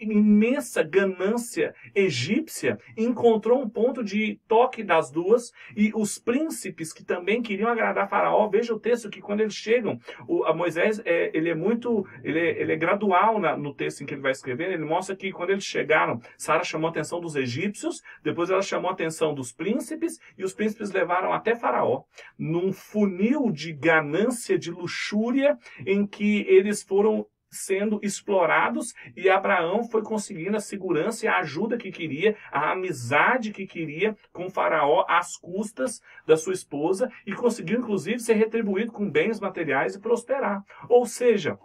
imensa 0.00 0.82
ganância 0.82 1.74
egípcia 1.94 2.78
encontrou 2.96 3.60
um 3.60 3.68
ponto 3.68 4.02
de 4.02 4.40
toque 4.48 4.82
das 4.82 5.10
duas 5.10 5.52
e 5.76 5.92
os 5.94 6.18
príncipes 6.18 6.92
que 6.92 7.04
também 7.04 7.42
queriam 7.42 7.68
agradar 7.68 8.08
Faraó, 8.08 8.48
veja 8.48 8.74
o 8.74 8.80
texto 8.80 9.10
que 9.10 9.20
quando 9.20 9.40
eles 9.40 9.54
chegam, 9.54 9.98
o, 10.26 10.52
Moisés 10.54 11.00
é, 11.04 11.30
ele 11.34 11.50
é 11.50 11.54
muito, 11.54 12.06
ele 12.22 12.38
é, 12.38 12.60
ele 12.60 12.72
é 12.72 12.76
gradual 12.76 13.38
na, 13.38 13.56
no 13.56 13.74
texto 13.74 14.02
em 14.02 14.06
que 14.06 14.14
ele 14.14 14.22
vai 14.22 14.32
escrever, 14.32 14.72
ele 14.72 14.84
mostra 14.84 15.16
que 15.16 15.32
quando 15.32 15.50
eles 15.50 15.64
chegaram, 15.64 16.20
Sara 16.36 16.64
chamou 16.64 16.88
a 16.88 16.90
atenção 16.90 17.20
dos 17.20 17.36
egípcios, 17.36 18.00
depois 18.22 18.50
ela 18.50 18.62
chamou 18.62 18.90
a 18.90 18.94
atenção 18.94 19.34
dos 19.34 19.52
príncipes 19.52 20.18
e 20.36 20.44
os 20.44 20.52
príncipes 20.52 20.90
levaram 20.92 21.32
até 21.32 21.54
Faraó 21.54 22.02
num 22.38 22.72
funil 22.72 23.50
de 23.50 23.72
ganância, 23.72 24.58
de 24.58 24.70
luxúria, 24.70 25.56
em 25.86 26.06
que 26.06 26.44
eles 26.48 26.82
foram 26.82 27.26
sendo 27.54 28.00
explorados 28.02 28.94
e 29.16 29.28
Abraão 29.28 29.84
foi 29.84 30.02
conseguindo 30.02 30.56
a 30.56 30.60
segurança 30.60 31.24
e 31.24 31.28
a 31.28 31.38
ajuda 31.38 31.76
que 31.76 31.90
queria, 31.90 32.36
a 32.50 32.72
amizade 32.72 33.52
que 33.52 33.66
queria 33.66 34.16
com 34.32 34.50
Faraó 34.50 35.04
às 35.08 35.36
custas 35.36 36.00
da 36.26 36.36
sua 36.36 36.52
esposa 36.52 37.10
e 37.26 37.32
conseguiu 37.32 37.78
inclusive 37.78 38.18
ser 38.18 38.34
retribuído 38.34 38.92
com 38.92 39.10
bens 39.10 39.40
materiais 39.40 39.94
e 39.94 40.00
prosperar. 40.00 40.62
Ou 40.88 41.06
seja, 41.06 41.58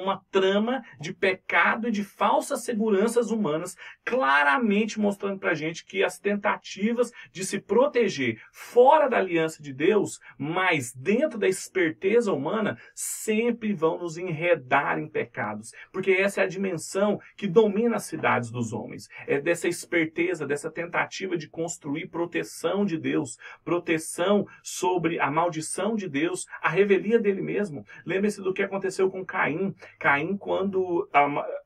uma 0.00 0.22
trama 0.30 0.82
de 1.00 1.12
pecado 1.12 1.88
e 1.88 1.90
de 1.90 2.04
falsas 2.04 2.64
seguranças 2.64 3.30
humanas, 3.30 3.76
claramente 4.04 4.98
mostrando 4.98 5.38
para 5.38 5.50
a 5.50 5.54
gente 5.54 5.84
que 5.84 6.02
as 6.04 6.18
tentativas 6.18 7.10
de 7.32 7.44
se 7.44 7.60
proteger 7.60 8.40
fora 8.52 9.08
da 9.08 9.18
aliança 9.18 9.62
de 9.62 9.72
Deus, 9.72 10.18
mas 10.36 10.92
dentro 10.94 11.38
da 11.38 11.48
esperteza 11.48 12.32
humana, 12.32 12.78
sempre 12.94 13.72
vão 13.72 13.98
nos 13.98 14.16
enredar 14.16 14.98
em 14.98 15.08
pecados, 15.08 15.72
porque 15.92 16.12
essa 16.12 16.40
é 16.40 16.44
a 16.44 16.48
dimensão 16.48 17.20
que 17.36 17.46
domina 17.46 17.96
as 17.96 18.04
cidades 18.04 18.50
dos 18.50 18.72
homens. 18.72 19.08
É 19.26 19.40
dessa 19.40 19.68
esperteza, 19.68 20.46
dessa 20.46 20.70
tentativa 20.70 21.36
de 21.36 21.48
construir 21.48 22.08
proteção 22.08 22.84
de 22.84 22.98
Deus, 22.98 23.38
proteção 23.64 24.46
sobre 24.62 25.20
a 25.20 25.30
maldição 25.30 25.94
de 25.94 26.08
Deus, 26.08 26.46
a 26.62 26.68
revelia 26.68 27.18
dele 27.18 27.42
mesmo. 27.42 27.84
Lembre-se 28.04 28.40
do 28.40 28.52
que 28.52 28.62
aconteceu 28.62 29.10
com 29.10 29.24
Caim. 29.24 29.74
Caim, 29.98 30.36
quando 30.36 31.08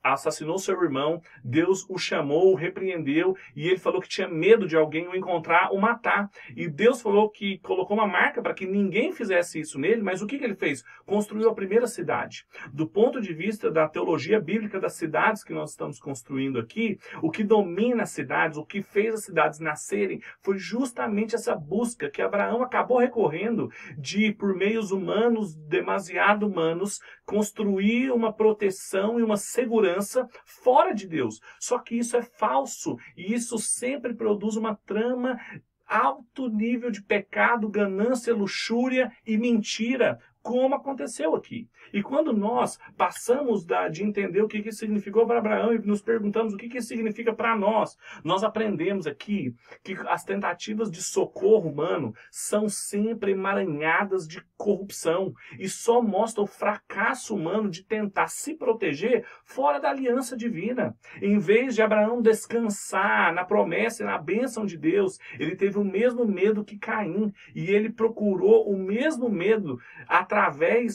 assassinou 0.02 0.58
seu 0.58 0.82
irmão, 0.82 1.20
Deus 1.44 1.86
o 1.88 1.96
chamou, 1.98 2.52
o 2.52 2.56
repreendeu 2.56 3.36
e 3.54 3.68
ele 3.68 3.78
falou 3.78 4.00
que 4.00 4.08
tinha 4.08 4.28
medo 4.28 4.66
de 4.66 4.76
alguém 4.76 5.06
o 5.06 5.14
encontrar, 5.14 5.72
o 5.72 5.80
matar. 5.80 6.28
E 6.56 6.68
Deus 6.68 7.00
falou 7.00 7.30
que 7.30 7.58
colocou 7.58 7.96
uma 7.96 8.06
marca 8.06 8.42
para 8.42 8.54
que 8.54 8.66
ninguém 8.66 9.12
fizesse 9.12 9.60
isso 9.60 9.78
nele, 9.78 10.02
mas 10.02 10.22
o 10.22 10.26
que, 10.26 10.38
que 10.38 10.44
ele 10.44 10.54
fez? 10.54 10.82
Construiu 11.06 11.48
a 11.48 11.54
primeira 11.54 11.86
cidade. 11.86 12.44
Do 12.72 12.86
ponto 12.86 13.20
de 13.20 13.32
vista 13.32 13.70
da 13.70 13.88
teologia 13.88 14.40
bíblica 14.40 14.80
das 14.80 14.94
cidades 14.94 15.44
que 15.44 15.52
nós 15.52 15.70
estamos 15.70 15.98
construindo 15.98 16.58
aqui, 16.58 16.98
o 17.22 17.30
que 17.30 17.44
domina 17.44 18.02
as 18.02 18.10
cidades, 18.10 18.58
o 18.58 18.66
que 18.66 18.82
fez 18.82 19.14
as 19.14 19.24
cidades 19.24 19.60
nascerem, 19.60 20.20
foi 20.40 20.58
justamente 20.58 21.34
essa 21.34 21.54
busca 21.54 22.10
que 22.10 22.22
Abraão 22.22 22.62
acabou 22.62 22.98
recorrendo 22.98 23.70
de, 23.96 24.32
por 24.32 24.54
meios 24.54 24.90
humanos, 24.90 25.54
demasiado 25.54 26.46
humanos, 26.46 27.00
construir 27.24 28.01
uma 28.10 28.32
proteção 28.32 29.18
e 29.18 29.22
uma 29.22 29.36
segurança 29.36 30.28
fora 30.44 30.94
de 30.94 31.06
Deus. 31.06 31.40
Só 31.60 31.78
que 31.78 31.96
isso 31.96 32.16
é 32.16 32.22
falso 32.22 32.96
e 33.16 33.32
isso 33.32 33.58
sempre 33.58 34.14
produz 34.14 34.56
uma 34.56 34.74
trama 34.74 35.38
alto 35.86 36.48
nível 36.48 36.90
de 36.90 37.02
pecado, 37.02 37.68
ganância, 37.68 38.34
luxúria 38.34 39.12
e 39.26 39.36
mentira 39.36 40.18
como 40.42 40.74
aconteceu 40.74 41.34
aqui. 41.34 41.68
E 41.92 42.02
quando 42.02 42.32
nós 42.32 42.78
passamos 42.96 43.64
da, 43.64 43.88
de 43.88 44.02
entender 44.02 44.42
o 44.42 44.48
que, 44.48 44.60
que 44.60 44.72
significou 44.72 45.26
para 45.26 45.38
Abraão 45.38 45.72
e 45.72 45.78
nos 45.78 46.02
perguntamos 46.02 46.52
o 46.52 46.56
que, 46.56 46.68
que 46.68 46.82
significa 46.82 47.32
para 47.32 47.56
nós, 47.56 47.96
nós 48.24 48.42
aprendemos 48.42 49.06
aqui 49.06 49.54
que 49.84 49.96
as 50.08 50.24
tentativas 50.24 50.90
de 50.90 51.02
socorro 51.02 51.70
humano 51.70 52.12
são 52.30 52.68
sempre 52.68 53.32
emaranhadas 53.32 54.26
de 54.26 54.44
corrupção 54.56 55.32
e 55.58 55.68
só 55.68 56.02
mostram 56.02 56.44
o 56.44 56.46
fracasso 56.46 57.34
humano 57.34 57.70
de 57.70 57.84
tentar 57.84 58.28
se 58.28 58.54
proteger 58.54 59.24
fora 59.44 59.78
da 59.78 59.90
aliança 59.90 60.36
divina. 60.36 60.96
Em 61.20 61.38
vez 61.38 61.74
de 61.74 61.82
Abraão 61.82 62.20
descansar 62.20 63.32
na 63.32 63.44
promessa 63.44 64.02
e 64.02 64.06
na 64.06 64.18
bênção 64.18 64.66
de 64.66 64.76
Deus, 64.76 65.18
ele 65.38 65.54
teve 65.54 65.78
o 65.78 65.84
mesmo 65.84 66.24
medo 66.24 66.64
que 66.64 66.78
Caim 66.78 67.32
e 67.54 67.70
ele 67.70 67.90
procurou 67.90 68.68
o 68.68 68.76
mesmo 68.76 69.28
medo 69.28 69.78
através 70.08 70.31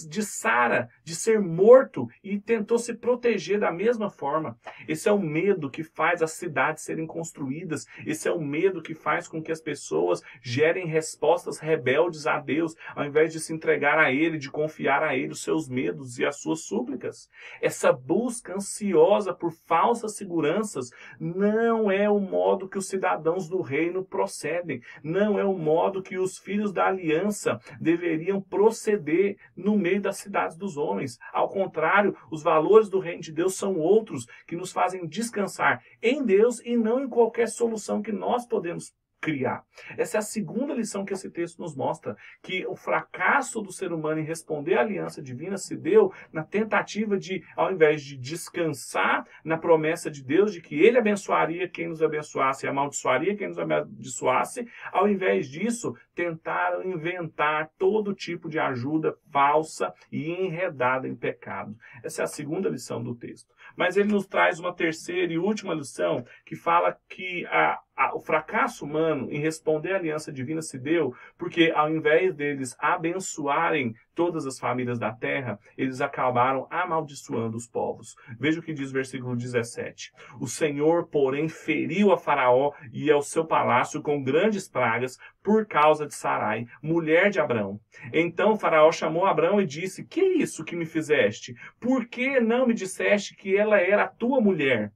de 0.08 0.24
Sara, 0.24 0.90
de 1.04 1.16
ser 1.16 1.40
morto 1.40 2.08
e 2.24 2.40
tentou 2.40 2.78
se 2.80 2.94
proteger 2.94 3.60
da 3.60 3.72
mesma 3.72 4.10
forma. 4.10 4.58
Esse 4.88 5.08
é 5.08 5.12
o 5.12 5.20
medo 5.20 5.70
que 5.70 5.84
faz 5.84 6.22
as 6.22 6.32
cidades 6.32 6.84
serem 6.84 7.06
construídas, 7.06 7.86
esse 8.06 8.28
é 8.28 8.32
o 8.32 8.42
medo 8.42 8.82
que 8.82 8.96
faz 8.96 9.28
com 9.28 9.42
que 9.42 9.52
as 9.52 9.62
pessoas 9.62 10.22
gerem 10.42 10.88
respostas 10.88 11.60
rebeldes 11.60 12.26
a 12.26 12.40
Deus, 12.40 12.76
ao 12.96 13.06
invés 13.06 13.32
de 13.32 13.40
se 13.40 13.54
entregar 13.54 14.00
a 14.00 14.12
Ele, 14.12 14.38
de 14.38 14.50
confiar 14.50 15.04
a 15.04 15.16
Ele 15.16 15.34
os 15.34 15.44
seus 15.44 15.70
medos 15.70 16.18
e 16.18 16.26
as 16.26 16.40
suas 16.40 16.62
súplicas. 16.62 17.30
Essa 17.62 17.92
busca 17.94 18.56
ansiosa 18.56 19.34
por 19.34 19.52
falsas 19.52 20.16
seguranças 20.16 20.90
não 21.20 21.92
é 21.92 22.10
o 22.10 22.20
modo 22.20 22.68
que 22.68 22.78
os 22.78 22.88
cidadãos 22.88 23.48
do 23.48 23.62
reino 23.62 24.04
procedem, 24.04 24.82
não 25.04 25.38
é 25.38 25.44
o 25.44 25.58
modo 25.58 26.02
que 26.02 26.18
os 26.18 26.38
filhos 26.38 26.72
da 26.72 26.88
aliança 26.88 27.60
deveriam 27.80 28.42
proceder 28.42 29.27
no 29.56 29.78
meio 29.78 30.02
das 30.02 30.18
cidades 30.18 30.56
dos 30.56 30.78
homens. 30.78 31.18
Ao 31.34 31.50
contrário, 31.50 32.16
os 32.32 32.44
valores 32.44 32.90
do 32.90 33.00
reino 33.00 33.22
de 33.22 33.32
Deus 33.32 33.56
são 33.56 33.78
outros 33.78 34.26
que 34.46 34.56
nos 34.56 34.72
fazem 34.72 35.08
descansar 35.08 35.84
em 36.02 36.24
Deus 36.24 36.60
e 36.64 36.78
não 36.78 37.04
em 37.04 37.10
qualquer 37.10 37.50
solução 37.50 38.02
que 38.02 38.12
nós 38.12 38.46
podemos 38.46 38.94
criar. 39.20 39.64
Essa 39.98 40.18
é 40.18 40.20
a 40.20 40.22
segunda 40.22 40.74
lição 40.74 41.04
que 41.04 41.14
esse 41.14 41.30
texto 41.30 41.60
nos 41.60 41.76
mostra, 41.76 42.16
que 42.42 42.66
o 42.68 42.76
fracasso 42.76 43.62
do 43.62 43.72
ser 43.72 43.92
humano 43.92 44.20
em 44.20 44.24
responder 44.24 44.76
à 44.76 44.82
aliança 44.82 45.22
divina 45.22 45.58
se 45.58 45.76
deu 45.76 46.14
na 46.32 46.44
tentativa 46.44 47.18
de, 47.18 47.44
ao 47.56 47.72
invés 47.72 48.02
de 48.02 48.16
descansar 48.18 49.26
na 49.44 49.58
promessa 49.58 50.10
de 50.12 50.24
Deus 50.24 50.54
de 50.54 50.62
que 50.62 50.80
ele 50.80 50.98
abençoaria 50.98 51.68
quem 51.68 51.88
nos 51.88 52.02
abençoasse 52.02 52.66
e 52.66 52.70
amaldiçoaria 52.70 53.36
quem 53.36 53.48
nos 53.48 53.60
amaldiçoasse, 53.60 54.68
ao 54.92 55.08
invés 55.08 55.50
disso, 55.50 55.96
tentaram 56.14 56.84
inventar 56.84 57.72
todo 57.78 58.14
tipo 58.14 58.50
de 58.50 58.60
ajuda 58.60 59.16
falsa 59.32 59.94
e 60.12 60.30
enredada 60.30 61.08
em 61.08 61.16
pecado. 61.16 61.76
Essa 62.04 62.22
é 62.22 62.26
a 62.26 62.28
segunda 62.28 62.70
lição 62.70 63.04
do 63.04 63.16
texto. 63.16 63.56
Mas 63.76 63.98
ele 63.98 64.12
nos 64.12 64.26
traz 64.26 64.60
uma 64.60 64.74
terceira 64.74 65.32
e 65.32 65.38
última 65.38 65.74
lição 65.74 66.26
que 66.46 66.56
fala 66.56 66.98
que 67.08 67.46
a, 67.48 67.80
a, 67.96 68.16
o 68.16 68.20
fracasso 68.20 68.86
humano 68.86 69.07
em 69.10 69.40
responder 69.40 69.94
à 69.94 69.98
aliança 69.98 70.32
divina 70.32 70.62
se 70.62 70.78
deu 70.78 71.14
porque, 71.38 71.72
ao 71.76 71.90
invés 71.90 72.34
deles 72.34 72.76
abençoarem 72.80 73.96
todas 74.14 74.48
as 74.48 74.60
famílias 74.60 74.98
da 74.98 75.12
terra, 75.12 75.60
eles 75.78 76.02
acabaram 76.02 76.68
amaldiçoando 76.72 77.56
os 77.56 77.68
povos. 77.68 78.16
Veja 78.40 78.60
o 78.60 78.64
que 78.64 78.74
diz 78.74 78.90
o 78.90 78.94
versículo 78.94 79.36
17. 79.36 80.12
O 80.40 80.48
Senhor, 80.48 81.08
porém, 81.08 81.48
feriu 81.48 82.12
a 82.12 82.18
Faraó 82.18 82.74
e 82.92 83.12
ao 83.12 83.22
seu 83.22 83.46
palácio 83.46 84.02
com 84.02 84.24
grandes 84.24 84.68
pragas 84.68 85.18
por 85.44 85.66
causa 85.66 86.06
de 86.06 86.16
Sarai, 86.16 86.66
mulher 86.82 87.30
de 87.30 87.40
Abrão. 87.40 87.80
Então 88.12 88.58
Faraó 88.58 88.92
chamou 88.92 89.26
Abrão 89.26 89.62
e 89.62 89.66
disse: 89.66 90.04
Que 90.04 90.20
é 90.20 90.38
isso 90.38 90.66
que 90.66 90.76
me 90.76 90.86
fizeste? 90.86 91.56
Por 91.80 92.08
que 92.08 92.40
não 92.40 92.68
me 92.68 92.74
disseste 92.74 93.36
que 93.36 93.56
ela 93.56 93.80
era 93.80 94.08
tua 94.08 94.42
mulher? 94.42 94.92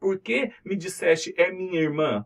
Por 0.00 0.18
que 0.18 0.52
me 0.64 0.76
disseste 0.76 1.34
é 1.36 1.50
minha 1.50 1.80
irmã? 1.80 2.24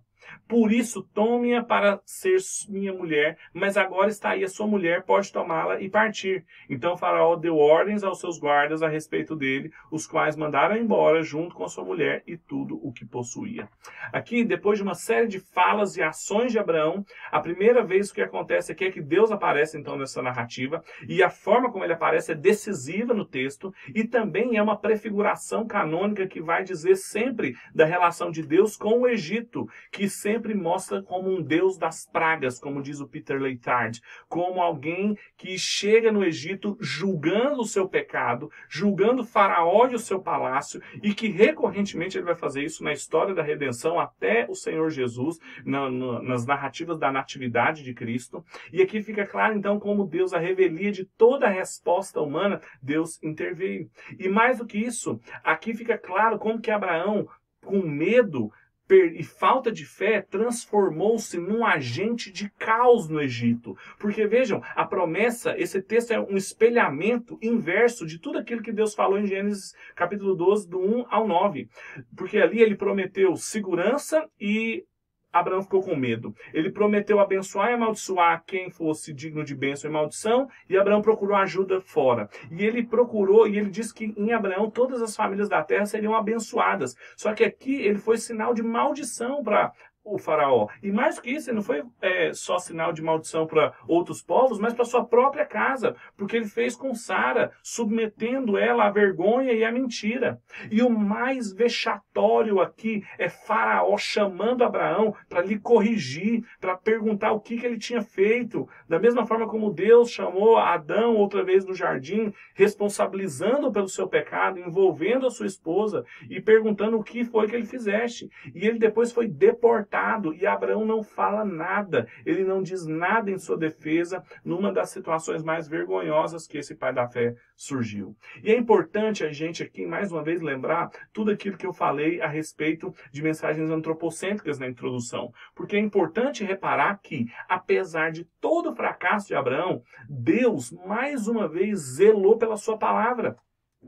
Por 0.49 0.73
isso, 0.73 1.03
tome-a 1.15 1.63
para 1.63 2.01
ser 2.05 2.37
minha 2.69 2.93
mulher, 2.93 3.39
mas 3.53 3.77
agora 3.77 4.09
está 4.09 4.31
aí 4.31 4.45
a 4.45 4.49
sua 4.49 4.67
mulher, 4.67 5.05
pode 5.05 5.33
tomá-la 5.33 5.81
e 5.81 5.89
partir. 5.89 6.45
Então 6.69 6.97
Faraó 6.97 7.37
deu 7.37 7.57
ordens 7.57 8.03
aos 8.03 8.19
seus 8.21 8.39
guardas 8.39 8.83
a 8.83 8.89
respeito 8.89 9.37
dele, 9.37 9.71
os 9.91 10.07
quais 10.07 10.37
mandaram 10.37 10.77
embora 10.77 11.23
junto 11.23 11.55
com 11.55 11.65
a 11.65 11.69
sua 11.69 11.85
mulher 11.85 12.23
e 12.27 12.37
tudo 12.37 12.81
o 12.83 12.93
que 12.93 13.05
possuía. 13.05 13.69
Aqui, 14.13 14.45
depois 14.45 14.79
de 14.79 14.83
uma 14.83 14.95
série 14.95 15.29
de 15.29 15.39
falas 15.39 15.97
e 15.97 16.03
ações 16.03 16.53
de 16.53 16.59
Abraão, 16.59 17.05
a 17.31 17.41
primeira 17.41 17.85
vez 17.85 18.11
que 18.11 18.23
acontece 18.23 18.73
aqui 18.73 18.87
é 18.87 18.91
que 18.91 19.01
Deus 19.01 19.31
aparece 19.31 19.79
então 19.79 19.97
nessa 19.97 20.23
narrativa, 20.23 20.83
e 21.09 21.23
a 21.23 21.31
forma 21.31 21.71
como 21.71 21.85
ele 21.85 21.93
aparece 21.93 22.33
é 22.33 22.35
decisiva 22.35 23.15
no 23.15 23.25
texto, 23.25 23.73
e 23.95 24.05
também 24.05 24.57
é 24.57 24.63
uma 24.63 24.79
prefiguração 24.79 25.67
canônica 25.67 26.27
que 26.27 26.41
vai 26.41 26.65
dizer 26.65 26.97
sempre 26.97 27.55
da 27.75 27.85
relação 27.85 28.31
de 28.31 28.43
Deus 28.43 28.77
com 28.77 29.01
o 29.01 29.09
Egito, 29.09 29.69
que 29.91 30.09
sempre 30.21 30.55
mostra 30.55 31.03
como 31.03 31.31
um 31.31 31.43
deus 31.43 31.79
das 31.79 32.07
pragas, 32.07 32.59
como 32.59 32.83
diz 32.83 33.01
o 33.01 33.09
Peter 33.09 33.41
Leitard, 33.41 34.01
como 34.29 34.61
alguém 34.61 35.17
que 35.37 35.59
chega 35.59 36.13
no 36.13 36.25
Egito 36.25 36.77
julgando 36.81 37.63
o 37.63 37.67
seu 37.67 37.89
pecado, 37.89 38.51
julgando 38.69 39.25
Faraó 39.25 39.89
e 39.89 39.95
o 39.95 39.99
seu 39.99 40.21
palácio, 40.21 40.83
e 41.03 41.15
que 41.15 41.29
recorrentemente 41.29 42.19
ele 42.19 42.27
vai 42.27 42.37
fazer 42.37 42.63
isso 42.63 42.85
na 42.85 42.93
história 42.93 43.35
da 43.35 43.43
redenção 43.43 43.99
até 43.99 44.47
o 44.49 44.55
Senhor 44.55 44.91
Jesus, 44.91 45.39
na, 45.65 45.91
na, 45.91 46.23
nas 46.23 46.47
narrativas 46.47 46.99
da 46.99 47.11
natividade 47.11 47.83
de 47.83 47.95
Cristo. 47.95 48.45
E 48.73 48.83
aqui 48.83 49.03
fica 49.03 49.27
claro 49.27 49.57
então 49.57 49.81
como 49.81 50.07
Deus, 50.07 50.33
a 50.33 50.39
revelia 50.39 50.93
de 50.93 51.05
toda 51.05 51.47
a 51.47 51.51
resposta 51.51 52.21
humana, 52.21 52.61
Deus 52.83 53.23
interveio. 53.23 53.91
E 54.19 54.29
mais 54.29 54.59
do 54.59 54.67
que 54.67 54.79
isso, 54.79 55.21
aqui 55.43 55.75
fica 55.75 55.97
claro 55.97 56.39
como 56.39 56.61
que 56.61 56.71
Abraão, 56.71 57.29
com 57.65 57.83
medo, 57.83 58.51
e 58.91 59.23
falta 59.23 59.71
de 59.71 59.85
fé 59.85 60.21
transformou-se 60.21 61.39
num 61.39 61.65
agente 61.65 62.31
de 62.31 62.51
caos 62.51 63.09
no 63.09 63.21
Egito. 63.21 63.77
Porque 63.99 64.27
vejam, 64.27 64.63
a 64.75 64.85
promessa, 64.85 65.55
esse 65.59 65.81
texto 65.81 66.13
é 66.13 66.21
um 66.21 66.37
espelhamento 66.37 67.39
inverso 67.43 68.07
de 68.07 68.19
tudo 68.19 68.39
aquilo 68.39 68.63
que 68.63 68.73
Deus 68.73 68.95
falou 68.95 69.19
em 69.19 69.27
Gênesis 69.27 69.75
capítulo 69.95 70.35
12, 70.35 70.69
do 70.69 70.81
1 70.81 71.07
ao 71.09 71.27
9. 71.27 71.69
Porque 72.17 72.39
ali 72.39 72.61
ele 72.61 72.77
prometeu 72.77 73.37
segurança 73.37 74.29
e 74.41 74.85
Abraão 75.33 75.63
ficou 75.63 75.83
com 75.83 75.95
medo. 75.95 76.35
Ele 76.53 76.71
prometeu 76.71 77.21
abençoar 77.21 77.71
e 77.71 77.75
amaldiçoar 77.75 78.43
quem 78.47 78.71
fosse 78.71 79.13
digno 79.13 79.45
de 79.45 79.55
bênção 79.55 79.89
e 79.89 79.93
maldição, 79.93 80.49
e 80.69 80.77
Abraão 80.77 81.03
procurou 81.03 81.37
ajuda 81.37 81.81
fora. 81.81 82.29
E 82.51 82.65
ele 82.65 82.83
procurou, 82.83 83.47
e 83.47 83.57
ele 83.59 83.71
disse 83.71 83.95
que 83.95 84.13
em 84.17 84.33
Abraão 84.33 84.71
todas 84.71 85.01
as 85.03 85.15
famílias 85.15 85.49
da 85.49 85.63
terra 85.63 85.87
seriam 85.87 86.15
abençoadas. 86.15 86.97
Só 87.17 87.33
que 87.33 87.45
aqui 87.45 87.75
ele 87.75 87.99
foi 87.99 88.19
sinal 88.19 88.55
de 88.55 88.63
maldição 88.63 89.43
para 89.43 89.73
o 90.05 90.19
faraó. 90.19 90.69
E 90.83 90.91
mais 90.91 91.19
que 91.19 91.31
isso, 91.31 91.51
ele 91.51 91.57
não 91.57 91.63
foi 91.63 91.83
é, 92.01 92.33
só 92.33 92.59
sinal 92.59 92.93
de 92.93 93.03
maldição 93.03 93.47
para 93.47 93.75
outros 93.87 94.23
povos, 94.23 94.59
mas 94.59 94.73
para 94.73 94.85
sua 94.85 95.05
própria 95.05 95.45
casa, 95.45 95.95
porque 96.17 96.37
ele 96.37 96.47
fez 96.47 96.75
com 96.75 96.95
Sara, 96.95 97.53
submetendo 97.63 98.57
ela 98.57 98.87
à 98.87 98.91
vergonha 98.91 99.53
e 99.53 99.65
à 99.65 99.71
mentira. 99.71 100.41
E 100.71 100.83
o 100.83 100.91
mais 100.91 101.53
vexatório 101.53 102.61
aqui 102.61 103.05
é 103.19 103.29
Faraó 103.29 103.97
chamando 103.99 104.65
Abraão 104.65 105.15
para 105.29 105.43
lhe 105.43 105.59
corrigir, 105.59 106.45
para 106.61 106.77
perguntar 106.77 107.33
o 107.33 107.41
que, 107.41 107.59
que 107.59 107.67
ele 107.67 107.79
tinha 107.79 108.03
feito, 108.03 108.69
da 108.89 108.99
mesma 108.99 109.27
forma 109.27 109.47
como 109.47 109.73
Deus 109.73 110.11
chamou 110.11 110.57
Adão 110.57 111.17
outra 111.17 111.45
vez 111.45 111.65
no 111.65 111.75
jardim, 111.75 112.33
responsabilizando 112.55 113.71
pelo 113.71 113.89
seu 113.89 114.09
pecado, 114.09 114.59
envolvendo 114.59 115.27
a 115.27 115.31
sua 115.31 115.47
esposa 115.47 116.05
e 116.29 116.41
perguntando 116.41 116.99
o 116.99 117.05
que 117.05 117.25
foi 117.25 117.49
que 117.49 117.55
ele 117.55 117.67
fizeste. 117.67 118.31
E 118.55 118.67
ele 118.67 118.79
depois 118.79 119.13
foi 119.13 119.29
deportado 119.29 119.90
e 120.35 120.47
Abraão 120.47 120.85
não 120.85 121.03
fala 121.03 121.45
nada, 121.45 122.07
ele 122.25 122.45
não 122.45 122.63
diz 122.63 122.87
nada 122.87 123.31
em 123.31 123.39
sua 123.39 123.57
defesa 123.57 124.23
numa 124.45 124.73
das 124.73 124.91
situações 124.91 125.43
mais 125.43 125.67
vergonhosas 125.67 126.47
que 126.47 126.59
esse 126.59 126.75
pai 126.75 126.93
da 126.93 127.09
fé 127.09 127.35
surgiu. 127.57 128.17
E 128.43 128.51
é 128.51 128.57
importante 128.57 129.25
a 129.25 129.33
gente 129.33 129.63
aqui 129.63 129.85
mais 129.87 130.13
uma 130.13 130.23
vez 130.23 130.41
lembrar 130.41 130.91
tudo 131.13 131.31
aquilo 131.31 131.57
que 131.57 131.67
eu 131.67 131.73
falei 131.73 132.21
a 132.21 132.29
respeito 132.29 132.95
de 133.11 133.23
mensagens 133.23 133.71
antropocêntricas 133.71 134.59
na 134.59 134.69
introdução, 134.69 135.33
porque 135.55 135.77
é 135.77 135.81
importante 135.81 136.45
reparar 136.45 137.01
que, 137.03 137.27
apesar 137.49 138.11
de 138.11 138.25
todo 138.41 138.71
o 138.71 138.75
fracasso 138.75 139.29
de 139.29 139.35
Abraão, 139.35 139.83
Deus 140.09 140.71
mais 140.87 141.27
uma 141.27 141.49
vez 141.49 141.79
zelou 141.81 142.39
pela 142.39 142.57
sua 142.57 142.79
palavra. 142.79 143.37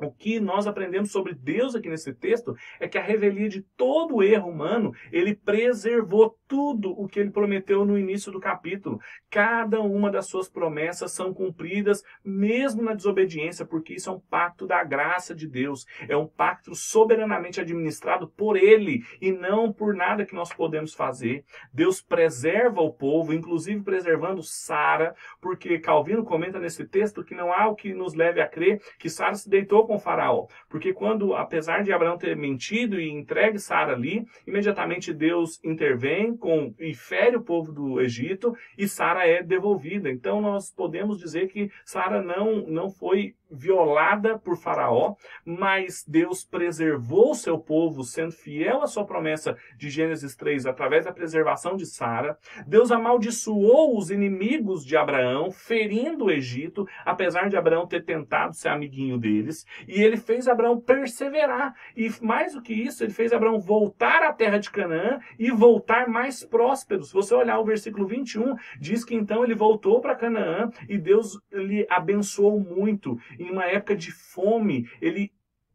O 0.01 0.11
que 0.11 0.41
nós 0.41 0.67
aprendemos 0.67 1.13
sobre 1.13 1.35
Deus 1.35 1.75
aqui 1.75 1.89
nesse 1.89 2.15
texto 2.15 2.57
é 2.81 2.89
que 2.89 2.97
a 2.97 3.03
revelia 3.03 3.49
de 3.49 3.61
todo 3.77 4.17
o 4.17 4.23
erro 4.23 4.49
humano, 4.49 4.95
ele 5.13 5.35
preservou 5.35 6.39
tudo 6.49 6.91
o 6.99 7.07
que 7.07 7.21
ele 7.21 7.31
prometeu 7.31 7.85
no 7.85 7.99
início 7.99 8.33
do 8.33 8.41
capítulo. 8.41 8.99
Cada 9.29 9.83
uma 9.83 10.11
das 10.11 10.27
suas 10.27 10.49
promessas 10.49 11.13
são 11.13 11.35
cumpridas, 11.35 12.03
mesmo 12.25 12.83
na 12.83 12.95
desobediência, 12.95 13.67
porque 13.67 13.95
isso 13.95 14.09
é 14.09 14.13
um 14.13 14.21
pacto 14.21 14.67
da 14.67 14.83
graça 14.83 15.35
de 15.35 15.47
Deus. 15.47 15.87
É 16.09 16.17
um 16.17 16.27
pacto 16.27 16.75
soberanamente 16.75 17.61
administrado 17.61 18.29
por 18.29 18.57
ele 18.57 19.05
e 19.21 19.31
não 19.31 19.73
por 19.73 19.95
nada 19.95 20.25
que 20.25 20.35
nós 20.35 20.53
podemos 20.53 20.95
fazer. 20.95 21.45
Deus 21.73 22.01
preserva 22.01 22.81
o 22.81 22.93
povo, 22.93 23.35
inclusive 23.35 23.83
preservando 23.83 24.43
Sara, 24.43 25.15
porque 25.41 25.79
Calvino 25.79 26.25
comenta 26.25 26.59
nesse 26.59 26.87
texto 26.87 27.23
que 27.23 27.35
não 27.35 27.53
há 27.53 27.69
o 27.69 27.75
que 27.75 27.93
nos 27.93 28.15
leve 28.15 28.41
a 28.41 28.49
crer 28.49 28.81
que 28.99 29.11
Sara 29.11 29.35
se 29.35 29.49
deitou 29.49 29.82
com 29.87 29.99
Faraó. 29.99 30.47
Porque 30.69 30.93
quando, 30.93 31.35
apesar 31.35 31.83
de 31.83 31.93
Abraão 31.93 32.19
ter 32.19 32.37
mentido 32.37 33.01
e 33.01 33.11
entregue 33.11 33.59
Sara 33.59 33.93
ali, 33.93 34.27
imediatamente 34.47 35.13
Deus 35.13 35.61
intervém 35.65 36.37
com, 36.37 36.75
e 36.79 36.95
fere 36.95 37.37
o 37.37 37.43
povo 37.43 37.73
do 37.73 38.01
Egito 38.01 38.57
e 38.77 38.89
Sara 38.89 39.27
é 39.27 39.43
devolvida. 39.43 40.11
Então 40.11 40.41
nós 40.41 40.71
podemos 40.71 41.19
dizer 41.19 41.49
que 41.49 41.71
Sara 41.85 42.23
não, 42.23 42.67
não 42.67 42.91
foi 42.91 43.35
violada 43.53 44.39
por 44.39 44.57
Faraó, 44.57 45.15
mas 45.45 46.05
Deus 46.09 46.43
preservou 46.43 47.35
seu 47.35 47.59
povo, 47.59 48.03
sendo 48.03 48.33
fiel 48.33 48.83
à 48.83 48.87
sua 48.87 49.05
promessa 49.05 49.57
de 49.77 49.91
Gênesis 49.91 50.35
3, 50.35 50.67
através 50.67 51.05
da 51.05 51.13
preservação 51.13 51.77
de 51.77 51.85
Sara. 51.85 52.39
Deus 52.67 52.91
amaldiçoou 52.91 53.97
os 53.97 54.11
inimigos 54.11 54.85
de 54.85 54.97
Abraão, 54.97 55.51
ferindo 55.51 56.25
o 56.27 56.31
Egito, 56.31 56.87
apesar 57.05 57.49
de 57.49 57.57
Abraão 57.57 57.87
ter 57.87 58.05
tentado 58.05 58.55
ser 58.55 58.69
amiguinho 58.69 59.19
deles. 59.19 59.67
E 59.87 60.03
ele 60.03 60.17
fez 60.17 60.49
Abraão 60.49 60.81
perseverar. 60.81 61.75
E 61.97 62.11
mais 62.21 62.55
do 62.55 62.63
que 62.63 62.73
isso, 62.73 63.05
ele 63.05 63.13
fez 63.13 63.33
Abraão 63.33 63.61
voltar 63.61 64.23
à 64.23 64.33
terra 64.33 64.59
de 64.59 64.71
Canaã 64.71 65.19
e 65.39 65.51
voltar 65.51 66.09
mais 66.09 66.45
próspero. 66.45 67.05
Se 67.05 67.13
você 67.13 67.35
olhar 67.35 67.59
o 67.59 67.65
versículo 67.65 68.07
21, 68.07 68.57
diz 68.79 69.05
que 69.05 69.15
então 69.15 69.45
ele 69.45 69.55
voltou 69.55 70.01
para 70.01 70.15
Canaã 70.15 70.71
e 70.89 70.99
Deus 70.99 71.39
lhe 71.53 71.87
abençoou 71.89 72.59
muito 72.59 73.19
em 73.39 73.51
uma 73.51 73.65
época 73.65 73.97
de 73.97 74.11
fome, 74.11 74.89
ele 75.01 75.33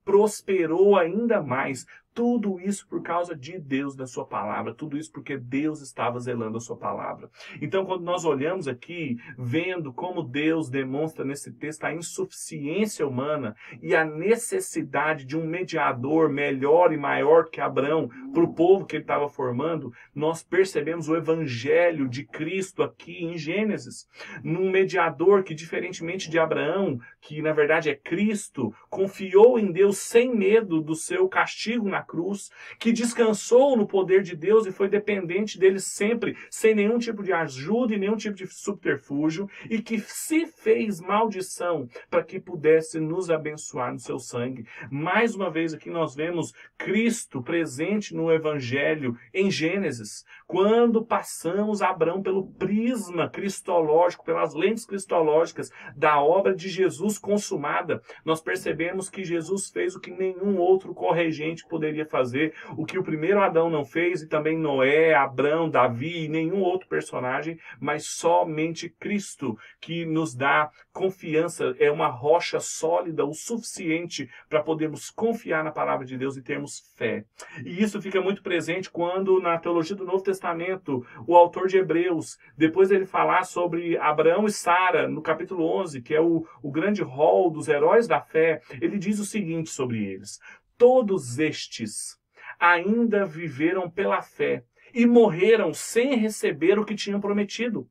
prosperou 0.07 0.97
ainda 0.97 1.41
mais. 1.41 1.85
Tudo 2.17 2.59
isso 2.59 2.87
por 2.87 3.03
causa 3.03 3.35
de 3.35 3.59
Deus, 3.59 3.95
da 3.95 4.07
sua 4.07 4.25
palavra. 4.25 4.73
Tudo 4.73 4.97
isso 4.97 5.11
porque 5.11 5.37
Deus 5.37 5.83
estava 5.83 6.19
zelando 6.19 6.57
a 6.57 6.59
sua 6.59 6.75
palavra. 6.75 7.29
Então, 7.61 7.85
quando 7.85 8.01
nós 8.03 8.25
olhamos 8.25 8.67
aqui, 8.67 9.17
vendo 9.37 9.93
como 9.93 10.23
Deus 10.23 10.67
demonstra 10.67 11.23
nesse 11.23 11.53
texto 11.53 11.83
a 11.83 11.93
insuficiência 11.93 13.07
humana 13.07 13.55
e 13.83 13.95
a 13.95 14.03
necessidade 14.03 15.25
de 15.25 15.37
um 15.37 15.45
mediador 15.45 16.27
melhor 16.27 16.91
e 16.91 16.97
maior 16.97 17.51
que 17.51 17.61
Abraão 17.61 18.09
para 18.33 18.43
o 18.43 18.51
povo 18.51 18.87
que 18.87 18.95
ele 18.95 19.03
estava 19.03 19.29
formando, 19.29 19.93
nós 20.15 20.41
percebemos 20.41 21.07
o 21.07 21.15
evangelho 21.15 22.09
de 22.09 22.25
Cristo 22.25 22.81
aqui 22.81 23.23
em 23.25 23.37
Gênesis. 23.37 24.09
Num 24.43 24.71
mediador 24.71 25.43
que, 25.43 25.53
diferentemente 25.53 26.31
de 26.31 26.39
Abraão, 26.39 26.99
que 27.21 27.43
na 27.43 27.53
verdade 27.53 27.91
é 27.91 27.95
Cristo, 27.95 28.73
confiou 28.89 29.59
em 29.59 29.71
Deus 29.71 29.99
sem 29.99 30.35
medo 30.35 30.81
do 30.81 30.95
seu 30.95 31.29
castigo 31.29 31.87
na 31.87 32.06
cruz, 32.07 32.49
que 32.79 32.91
descansou 32.91 33.75
no 33.75 33.85
poder 33.85 34.23
de 34.23 34.35
Deus 34.35 34.65
e 34.65 34.71
foi 34.71 34.87
dependente 34.87 35.59
dele 35.59 35.79
sempre, 35.79 36.35
sem 36.49 36.73
nenhum 36.73 36.97
tipo 36.97 37.21
de 37.21 37.33
ajuda 37.33 37.93
e 37.93 37.97
nenhum 37.97 38.15
tipo 38.15 38.35
de 38.35 38.47
subterfúgio, 38.47 39.49
e 39.69 39.81
que 39.81 39.99
se 39.99 40.45
fez 40.45 41.01
maldição 41.01 41.87
para 42.09 42.23
que 42.23 42.39
pudesse 42.39 42.99
nos 42.99 43.29
abençoar 43.29 43.91
no 43.91 43.99
seu 43.99 44.17
sangue. 44.17 44.65
Mais 44.89 45.35
uma 45.35 45.49
vez 45.49 45.73
aqui 45.73 45.89
nós 45.89 46.15
vemos 46.15 46.53
Cristo 46.77 47.41
presente 47.41 48.15
no 48.15 48.31
Evangelho 48.31 49.17
em 49.33 49.51
Gênesis, 49.51 50.23
quando 50.45 51.05
passamos 51.05 51.81
Abraão 51.81 52.21
pelo 52.21 52.47
prisma 52.53 53.29
cristológico, 53.29 54.23
pelas 54.23 54.53
lentes 54.53 54.85
cristológicas 54.85 55.69
da 55.95 56.21
obra 56.21 56.55
de 56.55 56.69
Jesus 56.69 57.17
consumada, 57.17 58.01
nós 58.23 58.41
percebemos 58.41 59.09
que 59.09 59.23
Jesus 59.23 59.69
fez 59.69 59.95
o 59.95 59.99
que 59.99 60.11
nenhum 60.11 60.57
outro 60.57 60.93
corregente 60.93 61.65
poderia 61.67 61.86
poderia 61.87 62.05
fazer 62.05 62.53
o 62.75 62.85
que 62.85 62.99
o 62.99 63.03
primeiro 63.03 63.41
Adão 63.41 63.69
não 63.69 63.85
fez, 63.85 64.21
e 64.21 64.27
também 64.27 64.57
Noé, 64.57 65.13
Abraão, 65.13 65.69
Davi 65.69 66.25
e 66.25 66.27
nenhum 66.27 66.61
outro 66.61 66.87
personagem, 66.87 67.57
mas 67.79 68.05
somente 68.05 68.89
Cristo, 68.89 69.57
que 69.79 70.05
nos 70.05 70.35
dá 70.35 70.69
confiança, 70.91 71.75
é 71.79 71.89
uma 71.89 72.07
rocha 72.07 72.59
sólida 72.59 73.25
o 73.25 73.33
suficiente 73.33 74.29
para 74.49 74.61
podermos 74.61 75.09
confiar 75.09 75.63
na 75.63 75.71
palavra 75.71 76.05
de 76.05 76.17
Deus 76.17 76.35
e 76.35 76.41
termos 76.41 76.93
fé. 76.97 77.23
E 77.65 77.81
isso 77.81 78.01
fica 78.01 78.19
muito 78.19 78.43
presente 78.43 78.89
quando, 78.89 79.39
na 79.39 79.57
teologia 79.57 79.95
do 79.95 80.05
Novo 80.05 80.23
Testamento, 80.23 81.05
o 81.25 81.35
autor 81.35 81.67
de 81.67 81.77
Hebreus, 81.77 82.37
depois 82.57 82.89
dele 82.89 83.05
falar 83.05 83.43
sobre 83.45 83.97
Abraão 83.97 84.45
e 84.45 84.51
Sara, 84.51 85.07
no 85.07 85.21
capítulo 85.21 85.65
11, 85.79 86.01
que 86.01 86.13
é 86.13 86.19
o, 86.19 86.45
o 86.61 86.71
grande 86.71 87.01
rol 87.01 87.49
dos 87.49 87.67
heróis 87.67 88.07
da 88.07 88.19
fé, 88.19 88.61
ele 88.81 88.97
diz 88.97 89.19
o 89.19 89.25
seguinte 89.25 89.69
sobre 89.69 90.03
eles: 90.03 90.39
Todos 90.77 91.39
estes 91.39 92.19
ainda 92.59 93.25
viveram 93.25 93.89
pela 93.89 94.21
fé 94.21 94.63
e 94.93 95.07
morreram 95.07 95.73
sem 95.73 96.15
receber 96.15 96.77
o 96.77 96.85
que 96.85 96.93
tinham 96.93 97.19
prometido. 97.19 97.89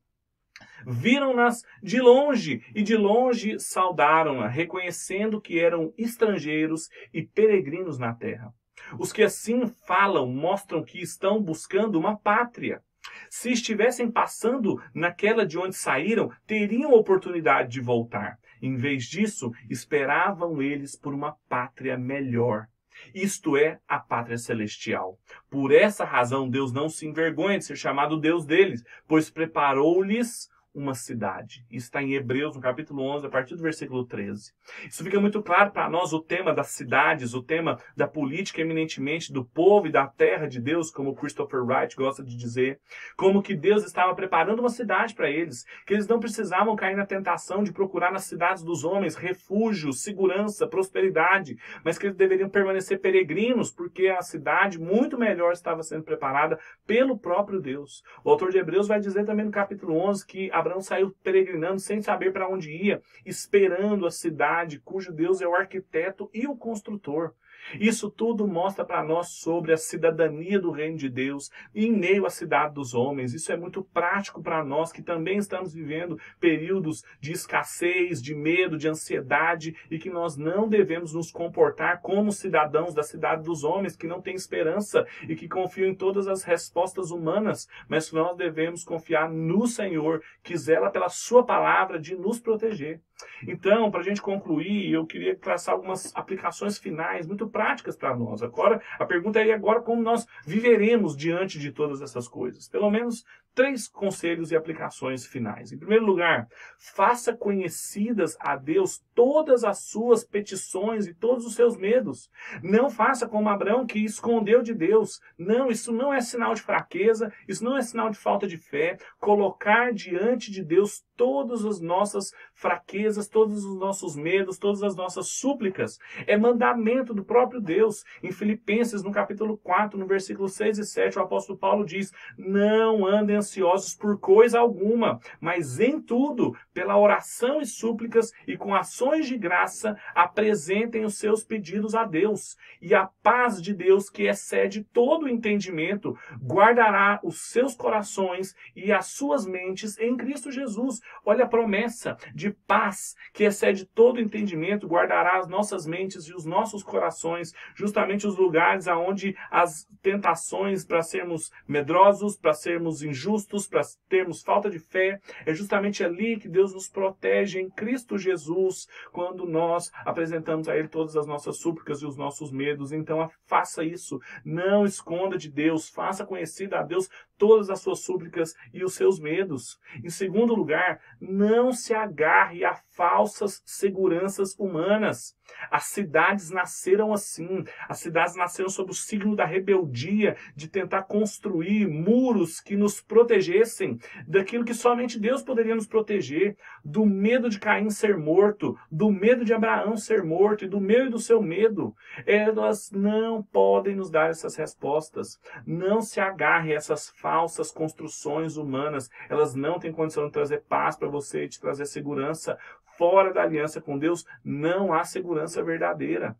Viram-nas 0.85 1.63
de 1.83 1.99
longe 1.99 2.63
e 2.73 2.81
de 2.81 2.95
longe 2.95 3.59
saudaram-na, 3.59 4.47
reconhecendo 4.47 5.41
que 5.41 5.59
eram 5.59 5.93
estrangeiros 5.97 6.89
e 7.13 7.21
peregrinos 7.21 7.99
na 7.99 8.13
terra. 8.13 8.53
Os 8.97 9.11
que 9.11 9.21
assim 9.21 9.67
falam 9.85 10.27
mostram 10.27 10.81
que 10.81 11.01
estão 11.01 11.41
buscando 11.41 11.99
uma 11.99 12.17
pátria. 12.17 12.81
Se 13.29 13.51
estivessem 13.51 14.09
passando 14.09 14.81
naquela 14.93 15.45
de 15.45 15.57
onde 15.57 15.75
saíram, 15.75 16.31
teriam 16.45 16.93
oportunidade 16.93 17.69
de 17.69 17.81
voltar. 17.81 18.39
Em 18.61 18.75
vez 18.75 19.03
disso, 19.03 19.51
esperavam 19.69 20.61
eles 20.61 20.95
por 20.95 21.13
uma 21.13 21.35
pátria 21.49 21.97
melhor 21.97 22.67
isto 23.13 23.57
é 23.57 23.79
a 23.87 23.99
pátria 23.99 24.37
celestial. 24.37 25.17
Por 25.49 25.71
essa 25.71 26.03
razão, 26.03 26.49
Deus 26.49 26.71
não 26.71 26.89
se 26.89 27.07
envergonha 27.07 27.57
de 27.57 27.65
ser 27.65 27.75
chamado 27.75 28.19
Deus 28.19 28.45
deles, 28.45 28.83
pois 29.07 29.29
preparou-lhes 29.29 30.49
uma 30.77 30.93
cidade. 30.93 31.65
Isso 31.71 31.87
está 31.87 32.03
em 32.03 32.13
Hebreus, 32.13 32.55
no 32.55 32.61
capítulo 32.61 33.01
11, 33.01 33.25
a 33.25 33.29
partir 33.29 33.55
do 33.55 33.63
versículo 33.63 34.05
13. 34.05 34.53
Isso 34.87 35.03
fica 35.03 35.19
muito 35.19 35.41
claro 35.41 35.71
para 35.71 35.89
nós 35.89 36.13
o 36.13 36.21
tema 36.21 36.53
das 36.53 36.67
cidades, 36.67 37.33
o 37.33 37.41
tema 37.41 37.79
da 37.95 38.07
política 38.07 38.61
eminentemente 38.61 39.33
do 39.33 39.43
povo 39.43 39.87
e 39.87 39.91
da 39.91 40.05
terra 40.05 40.45
de 40.45 40.61
Deus, 40.61 40.91
como 40.91 41.15
Christopher 41.15 41.63
Wright 41.63 41.95
gosta 41.95 42.23
de 42.23 42.37
dizer, 42.37 42.79
como 43.15 43.41
que 43.41 43.55
Deus 43.55 43.83
estava 43.83 44.13
preparando 44.13 44.59
uma 44.59 44.69
cidade 44.69 45.15
para 45.15 45.31
eles, 45.31 45.65
que 45.85 45.95
eles 45.95 46.07
não 46.07 46.19
precisavam 46.19 46.75
cair 46.75 46.95
na 46.95 47.07
tentação 47.07 47.63
de 47.63 47.73
procurar 47.73 48.11
nas 48.11 48.25
cidades 48.25 48.63
dos 48.63 48.83
homens 48.83 49.15
refúgio, 49.15 49.91
segurança, 49.91 50.67
prosperidade, 50.67 51.57
mas 51.83 51.97
que 51.97 52.05
eles 52.05 52.15
deveriam 52.15 52.49
permanecer 52.49 52.99
peregrinos, 52.99 53.71
porque 53.71 54.09
a 54.09 54.21
cidade 54.21 54.79
muito 54.79 55.17
melhor 55.17 55.53
estava 55.53 55.81
sendo 55.81 56.03
preparada 56.03 56.59
pelo 56.85 57.17
próprio 57.17 57.59
Deus. 57.59 58.03
O 58.23 58.29
autor 58.29 58.51
de 58.51 58.59
Hebreus 58.59 58.87
vai 58.87 58.99
dizer 58.99 59.25
também 59.25 59.45
no 59.45 59.51
capítulo 59.51 59.97
11 59.97 60.27
que 60.27 60.51
Abraão 60.67 60.81
saiu 60.81 61.15
peregrinando 61.23 61.79
sem 61.79 62.01
saber 62.01 62.33
para 62.33 62.49
onde 62.49 62.71
ia, 62.71 63.01
esperando 63.25 64.05
a 64.05 64.11
cidade 64.11 64.79
cujo 64.79 65.13
Deus 65.13 65.41
é 65.41 65.47
o 65.47 65.55
arquiteto 65.55 66.29
e 66.33 66.45
o 66.45 66.55
construtor. 66.55 67.33
Isso 67.79 68.09
tudo 68.09 68.47
mostra 68.47 68.85
para 68.85 69.03
nós 69.03 69.29
sobre 69.29 69.73
a 69.73 69.77
cidadania 69.77 70.59
do 70.59 70.71
reino 70.71 70.97
de 70.97 71.09
Deus 71.09 71.49
em 71.73 71.91
meio 71.91 72.25
à 72.25 72.29
cidade 72.29 72.73
dos 72.73 72.93
homens. 72.93 73.33
Isso 73.33 73.51
é 73.51 73.57
muito 73.57 73.83
prático 73.83 74.41
para 74.41 74.63
nós 74.63 74.91
que 74.91 75.01
também 75.01 75.37
estamos 75.37 75.73
vivendo 75.73 76.19
períodos 76.39 77.03
de 77.19 77.31
escassez, 77.31 78.21
de 78.21 78.35
medo, 78.35 78.77
de 78.77 78.87
ansiedade 78.87 79.75
e 79.89 79.97
que 79.97 80.09
nós 80.09 80.37
não 80.37 80.67
devemos 80.67 81.13
nos 81.13 81.31
comportar 81.31 82.01
como 82.01 82.31
cidadãos 82.31 82.93
da 82.93 83.03
cidade 83.03 83.43
dos 83.43 83.63
homens 83.63 83.95
que 83.95 84.07
não 84.07 84.21
têm 84.21 84.35
esperança 84.35 85.05
e 85.27 85.35
que 85.35 85.47
confiam 85.47 85.89
em 85.89 85.95
todas 85.95 86.27
as 86.27 86.43
respostas 86.43 87.11
humanas, 87.11 87.67
mas 87.87 88.11
nós 88.11 88.35
devemos 88.37 88.83
confiar 88.83 89.29
no 89.29 89.67
Senhor 89.67 90.21
que 90.43 90.57
zela 90.57 90.89
pela 90.89 91.09
sua 91.09 91.45
palavra 91.45 91.99
de 91.99 92.15
nos 92.15 92.39
proteger. 92.39 93.01
Então, 93.47 93.89
para 93.91 94.01
a 94.01 94.03
gente 94.03 94.21
concluir, 94.21 94.91
eu 94.91 95.05
queria 95.05 95.35
traçar 95.35 95.73
algumas 95.73 96.15
aplicações 96.15 96.77
finais 96.77 97.25
muito 97.25 97.47
práticas 97.47 97.95
para 97.95 98.15
nós. 98.15 98.41
Agora, 98.41 98.81
a 98.99 99.05
pergunta 99.05 99.39
é 99.39 99.51
agora 99.51 99.81
como 99.81 100.01
nós 100.01 100.25
viveremos 100.45 101.15
diante 101.15 101.59
de 101.59 101.71
todas 101.71 102.01
essas 102.01 102.27
coisas. 102.27 102.67
Pelo 102.67 102.89
menos 102.89 103.25
três 103.57 103.87
conselhos 103.87 104.51
e 104.51 104.55
aplicações 104.55 105.25
finais. 105.25 105.71
Em 105.71 105.79
primeiro 105.79 106.05
lugar, 106.05 106.47
faça 106.77 107.35
conhecidas 107.35 108.37
a 108.39 108.55
Deus 108.55 109.03
todas 109.15 109.63
as 109.63 109.79
suas 109.79 110.23
petições 110.23 111.07
e 111.07 111.13
todos 111.15 111.43
os 111.43 111.55
seus 111.55 111.75
medos. 111.75 112.29
Não 112.61 112.87
faça 112.87 113.27
como 113.27 113.49
Abraão 113.49 113.87
que 113.87 113.97
escondeu 114.05 114.61
de 114.61 114.75
Deus. 114.75 115.19
Não, 115.35 115.71
isso 115.71 115.91
não 115.91 116.13
é 116.13 116.21
sinal 116.21 116.53
de 116.53 116.61
fraqueza, 116.61 117.33
isso 117.47 117.63
não 117.63 117.75
é 117.75 117.81
sinal 117.81 118.11
de 118.11 118.17
falta 118.19 118.45
de 118.45 118.57
fé. 118.57 118.95
Colocar 119.19 119.91
diante 119.91 120.51
de 120.51 120.63
Deus 120.63 121.03
todas 121.15 121.65
as 121.65 121.81
nossas 121.81 122.31
fraquezas 122.57 123.27
todos 123.27 123.63
os 123.63 123.77
nossos 123.77 124.15
medos, 124.15 124.57
todas 124.57 124.81
as 124.81 124.95
nossas 124.95 125.27
súplicas. 125.27 125.99
É 126.25 126.35
mandamento 126.35 127.13
do 127.13 127.23
próprio 127.23 127.61
Deus. 127.61 128.03
Em 128.21 128.31
Filipenses, 128.31 129.03
no 129.03 129.11
capítulo 129.11 129.57
4, 129.57 129.97
no 129.97 130.07
versículo 130.07 130.49
6 130.49 130.79
e 130.79 130.85
7, 130.85 131.19
o 131.19 131.21
apóstolo 131.21 131.57
Paulo 131.57 131.85
diz: 131.85 132.11
Não 132.37 133.05
andem 133.05 133.35
ansiosos 133.47 133.95
por 133.95 134.19
coisa 134.19 134.59
alguma, 134.59 135.19
mas 135.39 135.79
em 135.79 136.01
tudo, 136.01 136.55
pela 136.73 136.97
oração 136.97 137.61
e 137.61 137.65
súplicas 137.65 138.31
e 138.45 138.57
com 138.57 138.75
ações 138.75 139.25
de 139.25 139.37
graça, 139.37 139.97
apresentem 140.13 141.05
os 141.05 141.17
seus 141.17 141.43
pedidos 141.43 141.95
a 141.95 142.03
Deus. 142.03 142.57
E 142.81 142.93
a 142.93 143.09
paz 143.23 143.61
de 143.61 143.73
Deus, 143.73 144.09
que 144.09 144.23
excede 144.23 144.83
todo 144.83 145.23
o 145.23 145.29
entendimento, 145.29 146.17
guardará 146.41 147.19
os 147.23 147.49
seus 147.49 147.75
corações 147.75 148.53
e 148.75 148.91
as 148.91 149.07
suas 149.07 149.45
mentes 149.45 149.97
em 149.97 150.17
Cristo 150.17 150.51
Jesus. 150.51 150.99
Olha 151.25 151.45
a 151.45 151.47
promessa 151.47 152.17
de 152.35 152.51
paz 152.51 153.15
que 153.33 153.45
excede 153.45 153.85
todo 153.85 154.19
entendimento, 154.19 154.87
guardará 154.87 155.39
as 155.39 155.47
nossas 155.47 155.85
mentes 155.85 156.25
e 156.25 156.33
os 156.33 156.45
nossos 156.45 156.83
corações, 156.83 157.53
justamente 157.75 158.27
os 158.27 158.37
lugares 158.37 158.87
aonde 158.87 159.35
as 159.49 159.87
tentações 160.01 160.83
para 160.83 161.01
sermos 161.01 161.51
medrosos, 161.67 162.35
para 162.35 162.53
sermos 162.53 163.01
injustos, 163.01 163.26
para 163.69 163.81
termos 164.07 164.41
falta 164.41 164.69
de 164.69 164.79
fé, 164.79 165.19
é 165.45 165.53
justamente 165.53 166.03
ali 166.03 166.37
que 166.37 166.47
Deus 166.47 166.73
nos 166.73 166.87
protege 166.87 167.59
em 167.59 167.69
Cristo 167.69 168.17
Jesus, 168.17 168.87
quando 169.11 169.45
nós 169.45 169.91
apresentamos 170.05 170.67
a 170.67 170.77
Ele 170.77 170.87
todas 170.87 171.15
as 171.15 171.27
nossas 171.27 171.57
súplicas 171.57 172.01
e 172.01 172.05
os 172.05 172.17
nossos 172.17 172.51
medos. 172.51 172.91
Então, 172.91 173.29
faça 173.45 173.83
isso. 173.83 174.19
Não 174.43 174.85
esconda 174.85 175.37
de 175.37 175.49
Deus, 175.49 175.89
faça 175.89 176.25
conhecida 176.25 176.79
a 176.79 176.83
Deus 176.83 177.09
todas 177.37 177.69
as 177.69 177.79
suas 177.79 177.99
súplicas 177.99 178.55
e 178.73 178.83
os 178.83 178.93
seus 178.93 179.19
medos. 179.19 179.79
Em 180.03 180.09
segundo 180.09 180.55
lugar, 180.55 180.99
não 181.21 181.71
se 181.71 181.93
agarre 181.93 182.65
a 182.65 182.75
falsas 182.91 183.61
seguranças 183.65 184.55
humanas. 184.57 185.37
As 185.71 185.85
cidades 185.85 186.49
nasceram 186.49 187.13
assim. 187.13 187.63
As 187.87 187.99
cidades 187.99 188.35
nasceram 188.35 188.69
sob 188.69 188.91
o 188.91 188.95
signo 188.95 189.35
da 189.35 189.45
rebeldia, 189.45 190.35
de 190.55 190.67
tentar 190.67 191.03
construir 191.03 191.87
muros 191.87 192.59
que 192.59 192.75
nos 192.75 192.99
protegessem 192.99 193.99
daquilo 194.27 194.65
que 194.65 194.73
somente 194.73 195.19
Deus 195.19 195.43
poderia 195.43 195.75
nos 195.75 195.87
proteger, 195.87 196.57
do 196.83 197.05
medo 197.05 197.49
de 197.49 197.59
Caim 197.59 197.89
ser 197.89 198.17
morto, 198.17 198.77
do 198.91 199.11
medo 199.11 199.45
de 199.45 199.53
Abraão 199.53 199.95
ser 199.95 200.23
morto 200.23 200.65
e 200.65 200.67
do 200.67 200.81
meu 200.81 201.05
e 201.05 201.09
do 201.09 201.19
seu 201.19 201.41
medo. 201.41 201.95
Elas 202.25 202.91
não 202.91 203.41
podem 203.43 203.95
nos 203.95 204.09
dar 204.09 204.29
essas 204.29 204.55
respostas. 204.55 205.39
Não 205.65 206.01
se 206.01 206.19
agarre 206.19 206.73
a 206.73 206.75
essas 206.75 207.09
falsas 207.09 207.26
construções 207.71 208.57
humanas. 208.57 209.09
Elas 209.29 209.53
não 209.53 209.79
têm 209.79 209.91
condição 209.91 210.25
de 210.27 210.31
trazer 210.33 210.63
paz 210.63 210.95
para 210.95 211.07
você 211.07 211.43
e 211.43 211.49
de 211.49 211.59
trazer 211.59 211.85
segurança 211.85 212.57
fora 212.97 213.31
da 213.31 213.43
aliança 213.43 213.79
com 213.79 213.97
Deus, 213.97 214.25
não 214.43 214.91
há 214.91 215.03
segurança 215.03 215.63
verdadeira. 215.63 216.35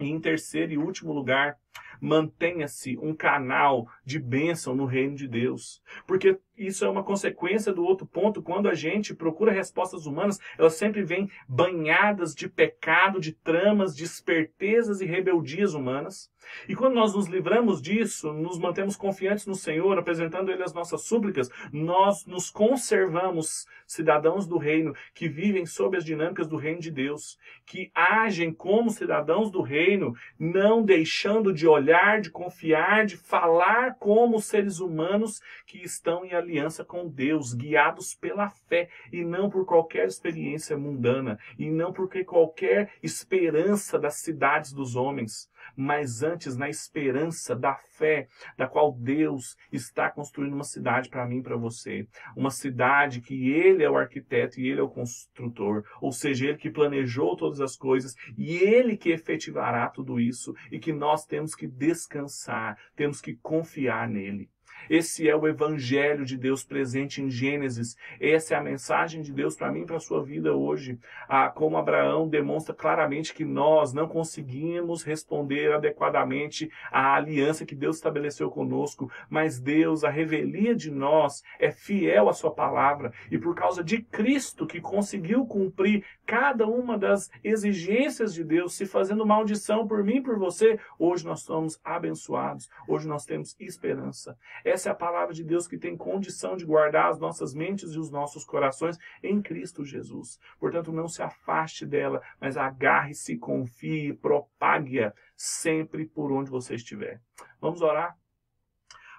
E 0.00 0.10
em 0.10 0.20
terceiro 0.20 0.72
e 0.72 0.78
último 0.78 1.12
lugar, 1.12 1.56
mantenha-se 2.02 2.98
um 2.98 3.14
canal 3.14 3.86
de 4.04 4.18
bênção 4.18 4.74
no 4.74 4.86
reino 4.86 5.14
de 5.14 5.28
Deus. 5.28 5.80
Porque 6.04 6.36
isso 6.56 6.84
é 6.84 6.88
uma 6.88 7.04
consequência 7.04 7.72
do 7.72 7.84
outro 7.84 8.06
ponto. 8.06 8.42
Quando 8.42 8.68
a 8.68 8.74
gente 8.74 9.14
procura 9.14 9.52
respostas 9.52 10.04
humanas, 10.04 10.38
elas 10.58 10.74
sempre 10.74 11.02
vêm 11.02 11.30
banhadas 11.48 12.34
de 12.34 12.48
pecado, 12.48 13.20
de 13.20 13.32
tramas, 13.32 13.96
de 13.96 14.04
espertezas 14.04 15.00
e 15.00 15.06
rebeldias 15.06 15.74
humanas. 15.74 16.30
E 16.68 16.74
quando 16.74 16.94
nós 16.94 17.14
nos 17.14 17.28
livramos 17.28 17.80
disso, 17.80 18.32
nos 18.32 18.58
mantemos 18.58 18.96
confiantes 18.96 19.46
no 19.46 19.54
Senhor, 19.54 19.96
apresentando 19.96 20.50
Ele 20.50 20.62
as 20.62 20.74
nossas 20.74 21.02
súplicas, 21.02 21.48
nós 21.72 22.26
nos 22.26 22.50
conservamos 22.50 23.64
cidadãos 23.86 24.46
do 24.46 24.58
reino, 24.58 24.94
que 25.14 25.28
vivem 25.28 25.64
sob 25.66 25.96
as 25.96 26.04
dinâmicas 26.04 26.48
do 26.48 26.56
reino 26.56 26.80
de 26.80 26.90
Deus, 26.90 27.38
que 27.64 27.90
agem 27.94 28.52
como 28.52 28.90
cidadãos 28.90 29.50
do 29.50 29.62
reino, 29.62 30.14
não 30.38 30.82
deixando 30.82 31.52
de 31.52 31.66
olhar, 31.66 31.91
de 32.20 32.30
confiar, 32.30 33.04
de 33.04 33.16
falar 33.16 33.96
como 33.98 34.40
seres 34.40 34.80
humanos 34.80 35.40
que 35.66 35.78
estão 35.78 36.24
em 36.24 36.32
aliança 36.32 36.84
com 36.84 37.06
Deus, 37.06 37.52
guiados 37.52 38.14
pela 38.14 38.48
fé 38.48 38.88
e 39.12 39.22
não 39.24 39.50
por 39.50 39.66
qualquer 39.66 40.06
experiência 40.06 40.76
mundana 40.76 41.38
e 41.58 41.70
não 41.70 41.92
por 41.92 42.08
qualquer 42.24 42.92
esperança 43.02 43.98
das 43.98 44.14
cidades 44.16 44.72
dos 44.72 44.96
homens 44.96 45.50
mas 45.76 46.22
antes 46.22 46.56
na 46.56 46.68
esperança 46.68 47.54
da 47.54 47.74
fé, 47.74 48.28
da 48.56 48.66
qual 48.66 48.92
Deus 48.92 49.56
está 49.70 50.10
construindo 50.10 50.54
uma 50.54 50.64
cidade 50.64 51.08
para 51.08 51.26
mim 51.26 51.38
e 51.38 51.42
para 51.42 51.56
você. 51.56 52.06
Uma 52.36 52.50
cidade 52.50 53.20
que 53.20 53.50
Ele 53.50 53.82
é 53.82 53.90
o 53.90 53.96
arquiteto 53.96 54.60
e 54.60 54.68
Ele 54.68 54.80
é 54.80 54.82
o 54.82 54.88
construtor, 54.88 55.84
ou 56.00 56.12
seja, 56.12 56.46
Ele 56.46 56.58
que 56.58 56.70
planejou 56.70 57.36
todas 57.36 57.60
as 57.60 57.76
coisas 57.76 58.14
e 58.36 58.56
Ele 58.56 58.96
que 58.96 59.10
efetivará 59.10 59.88
tudo 59.88 60.20
isso 60.20 60.54
e 60.70 60.78
que 60.78 60.92
nós 60.92 61.24
temos 61.24 61.54
que 61.54 61.66
descansar, 61.66 62.78
temos 62.96 63.20
que 63.20 63.34
confiar 63.36 64.08
nele. 64.08 64.48
Esse 64.88 65.28
é 65.28 65.36
o 65.36 65.46
evangelho 65.46 66.24
de 66.24 66.36
Deus 66.36 66.64
presente 66.64 67.22
em 67.22 67.30
Gênesis. 67.30 67.96
Essa 68.20 68.54
é 68.54 68.56
a 68.56 68.62
mensagem 68.62 69.22
de 69.22 69.32
Deus 69.32 69.56
para 69.56 69.70
mim 69.70 69.82
e 69.82 69.86
para 69.86 69.96
a 69.96 70.00
sua 70.00 70.22
vida 70.22 70.54
hoje. 70.54 70.98
Ah, 71.28 71.48
como 71.48 71.76
Abraão 71.76 72.28
demonstra 72.28 72.74
claramente 72.74 73.34
que 73.34 73.44
nós 73.44 73.92
não 73.92 74.08
conseguimos 74.08 75.02
responder 75.02 75.72
adequadamente 75.72 76.70
à 76.90 77.14
aliança 77.14 77.66
que 77.66 77.74
Deus 77.74 77.96
estabeleceu 77.96 78.50
conosco, 78.50 79.10
mas 79.28 79.60
Deus, 79.60 80.04
a 80.04 80.10
revelia 80.10 80.74
de 80.74 80.90
nós, 80.90 81.42
é 81.58 81.70
fiel 81.70 82.28
à 82.28 82.32
sua 82.32 82.50
palavra 82.50 83.12
e 83.30 83.38
por 83.38 83.54
causa 83.54 83.82
de 83.82 84.02
Cristo 84.02 84.66
que 84.66 84.80
conseguiu 84.80 85.46
cumprir 85.46 86.04
cada 86.26 86.66
uma 86.66 86.96
das 86.96 87.30
exigências 87.42 88.32
de 88.32 88.44
Deus, 88.44 88.74
se 88.74 88.86
fazendo 88.86 89.26
maldição 89.26 89.86
por 89.86 90.02
mim 90.02 90.16
e 90.16 90.22
por 90.22 90.38
você, 90.38 90.78
hoje 90.98 91.24
nós 91.24 91.40
somos 91.40 91.80
abençoados, 91.84 92.68
hoje 92.88 93.06
nós 93.06 93.24
temos 93.24 93.56
esperança. 93.60 94.36
Essa 94.72 94.88
é 94.88 94.92
a 94.92 94.94
palavra 94.94 95.34
de 95.34 95.44
Deus 95.44 95.68
que 95.68 95.76
tem 95.76 95.94
condição 95.94 96.56
de 96.56 96.64
guardar 96.64 97.10
as 97.10 97.18
nossas 97.18 97.52
mentes 97.52 97.92
e 97.92 97.98
os 97.98 98.10
nossos 98.10 98.42
corações 98.42 98.96
em 99.22 99.42
Cristo 99.42 99.84
Jesus. 99.84 100.40
Portanto, 100.58 100.90
não 100.90 101.08
se 101.08 101.22
afaste 101.22 101.84
dela, 101.84 102.22
mas 102.40 102.56
agarre-se, 102.56 103.36
confie, 103.36 104.14
propague-a 104.14 105.12
sempre 105.36 106.06
por 106.06 106.32
onde 106.32 106.50
você 106.50 106.74
estiver. 106.74 107.20
Vamos 107.60 107.82
orar? 107.82 108.16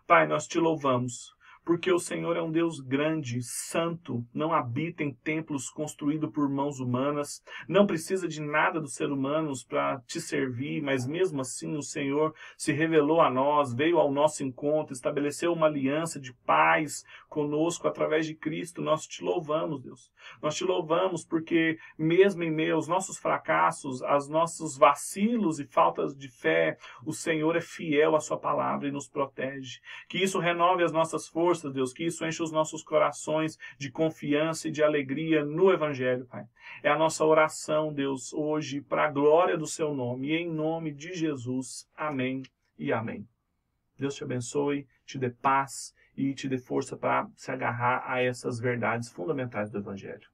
Pai, 0.07 0.25
nós 0.25 0.47
te 0.47 0.57
louvamos 0.57 1.32
porque 1.65 1.91
o 1.91 1.99
Senhor 1.99 2.35
é 2.35 2.41
um 2.41 2.51
Deus 2.51 2.79
grande, 2.79 3.41
santo, 3.41 4.25
não 4.33 4.53
habita 4.53 5.03
em 5.03 5.13
templos 5.13 5.69
construídos 5.69 6.29
por 6.29 6.49
mãos 6.49 6.79
humanas, 6.79 7.41
não 7.67 7.87
precisa 7.87 8.27
de 8.27 8.41
nada 8.41 8.81
dos 8.81 8.95
seres 8.95 9.13
humanos 9.13 9.63
para 9.63 9.99
te 10.01 10.19
servir, 10.19 10.81
mas 10.81 11.07
mesmo 11.07 11.39
assim 11.39 11.75
o 11.75 11.81
Senhor 11.81 12.35
se 12.57 12.73
revelou 12.73 13.21
a 13.21 13.29
nós, 13.29 13.73
veio 13.73 13.97
ao 13.97 14.11
nosso 14.11 14.43
encontro, 14.43 14.93
estabeleceu 14.93 15.53
uma 15.53 15.67
aliança 15.67 16.19
de 16.19 16.33
paz 16.45 17.03
conosco 17.29 17.87
através 17.87 18.25
de 18.25 18.35
Cristo. 18.35 18.81
Nós 18.81 19.07
te 19.07 19.23
louvamos, 19.23 19.81
Deus. 19.81 20.11
Nós 20.41 20.55
te 20.55 20.65
louvamos 20.65 21.25
porque 21.25 21.77
mesmo 21.97 22.43
em 22.43 22.51
meio 22.51 22.75
aos 22.75 22.87
nossos 22.87 23.17
fracassos, 23.17 24.03
aos 24.03 24.27
nossos 24.27 24.77
vacilos 24.77 25.59
e 25.59 25.65
faltas 25.65 26.15
de 26.15 26.27
fé, 26.29 26.77
o 27.05 27.13
Senhor 27.13 27.55
é 27.55 27.61
fiel 27.61 28.15
à 28.15 28.19
sua 28.19 28.37
palavra 28.37 28.87
e 28.87 28.91
nos 28.91 29.07
protege. 29.07 29.79
Que 30.09 30.17
isso 30.21 30.39
renove 30.39 30.83
as 30.83 30.91
nossas 30.91 31.27
forças 31.27 31.52
força, 31.53 31.69
Deus, 31.69 31.93
que 31.93 32.05
isso 32.05 32.25
enche 32.25 32.41
os 32.41 32.51
nossos 32.51 32.83
corações 32.83 33.59
de 33.77 33.91
confiança 33.91 34.67
e 34.67 34.71
de 34.71 34.81
alegria 34.81 35.45
no 35.45 35.71
Evangelho, 35.71 36.25
Pai. 36.25 36.45
É 36.81 36.89
a 36.89 36.97
nossa 36.97 37.23
oração, 37.23 37.93
Deus, 37.93 38.33
hoje, 38.33 38.81
para 38.81 39.05
a 39.05 39.11
glória 39.11 39.55
do 39.55 39.67
Seu 39.67 39.93
nome 39.93 40.29
e 40.29 40.35
em 40.35 40.51
nome 40.51 40.91
de 40.91 41.13
Jesus. 41.13 41.87
Amém 41.95 42.41
e 42.77 42.91
amém. 42.91 43.27
Deus 43.99 44.15
te 44.15 44.23
abençoe, 44.23 44.87
te 45.05 45.19
dê 45.19 45.29
paz 45.29 45.93
e 46.17 46.33
te 46.33 46.49
dê 46.49 46.57
força 46.57 46.97
para 46.97 47.29
se 47.35 47.51
agarrar 47.51 48.03
a 48.07 48.19
essas 48.19 48.59
verdades 48.59 49.09
fundamentais 49.09 49.69
do 49.69 49.77
Evangelho. 49.77 50.32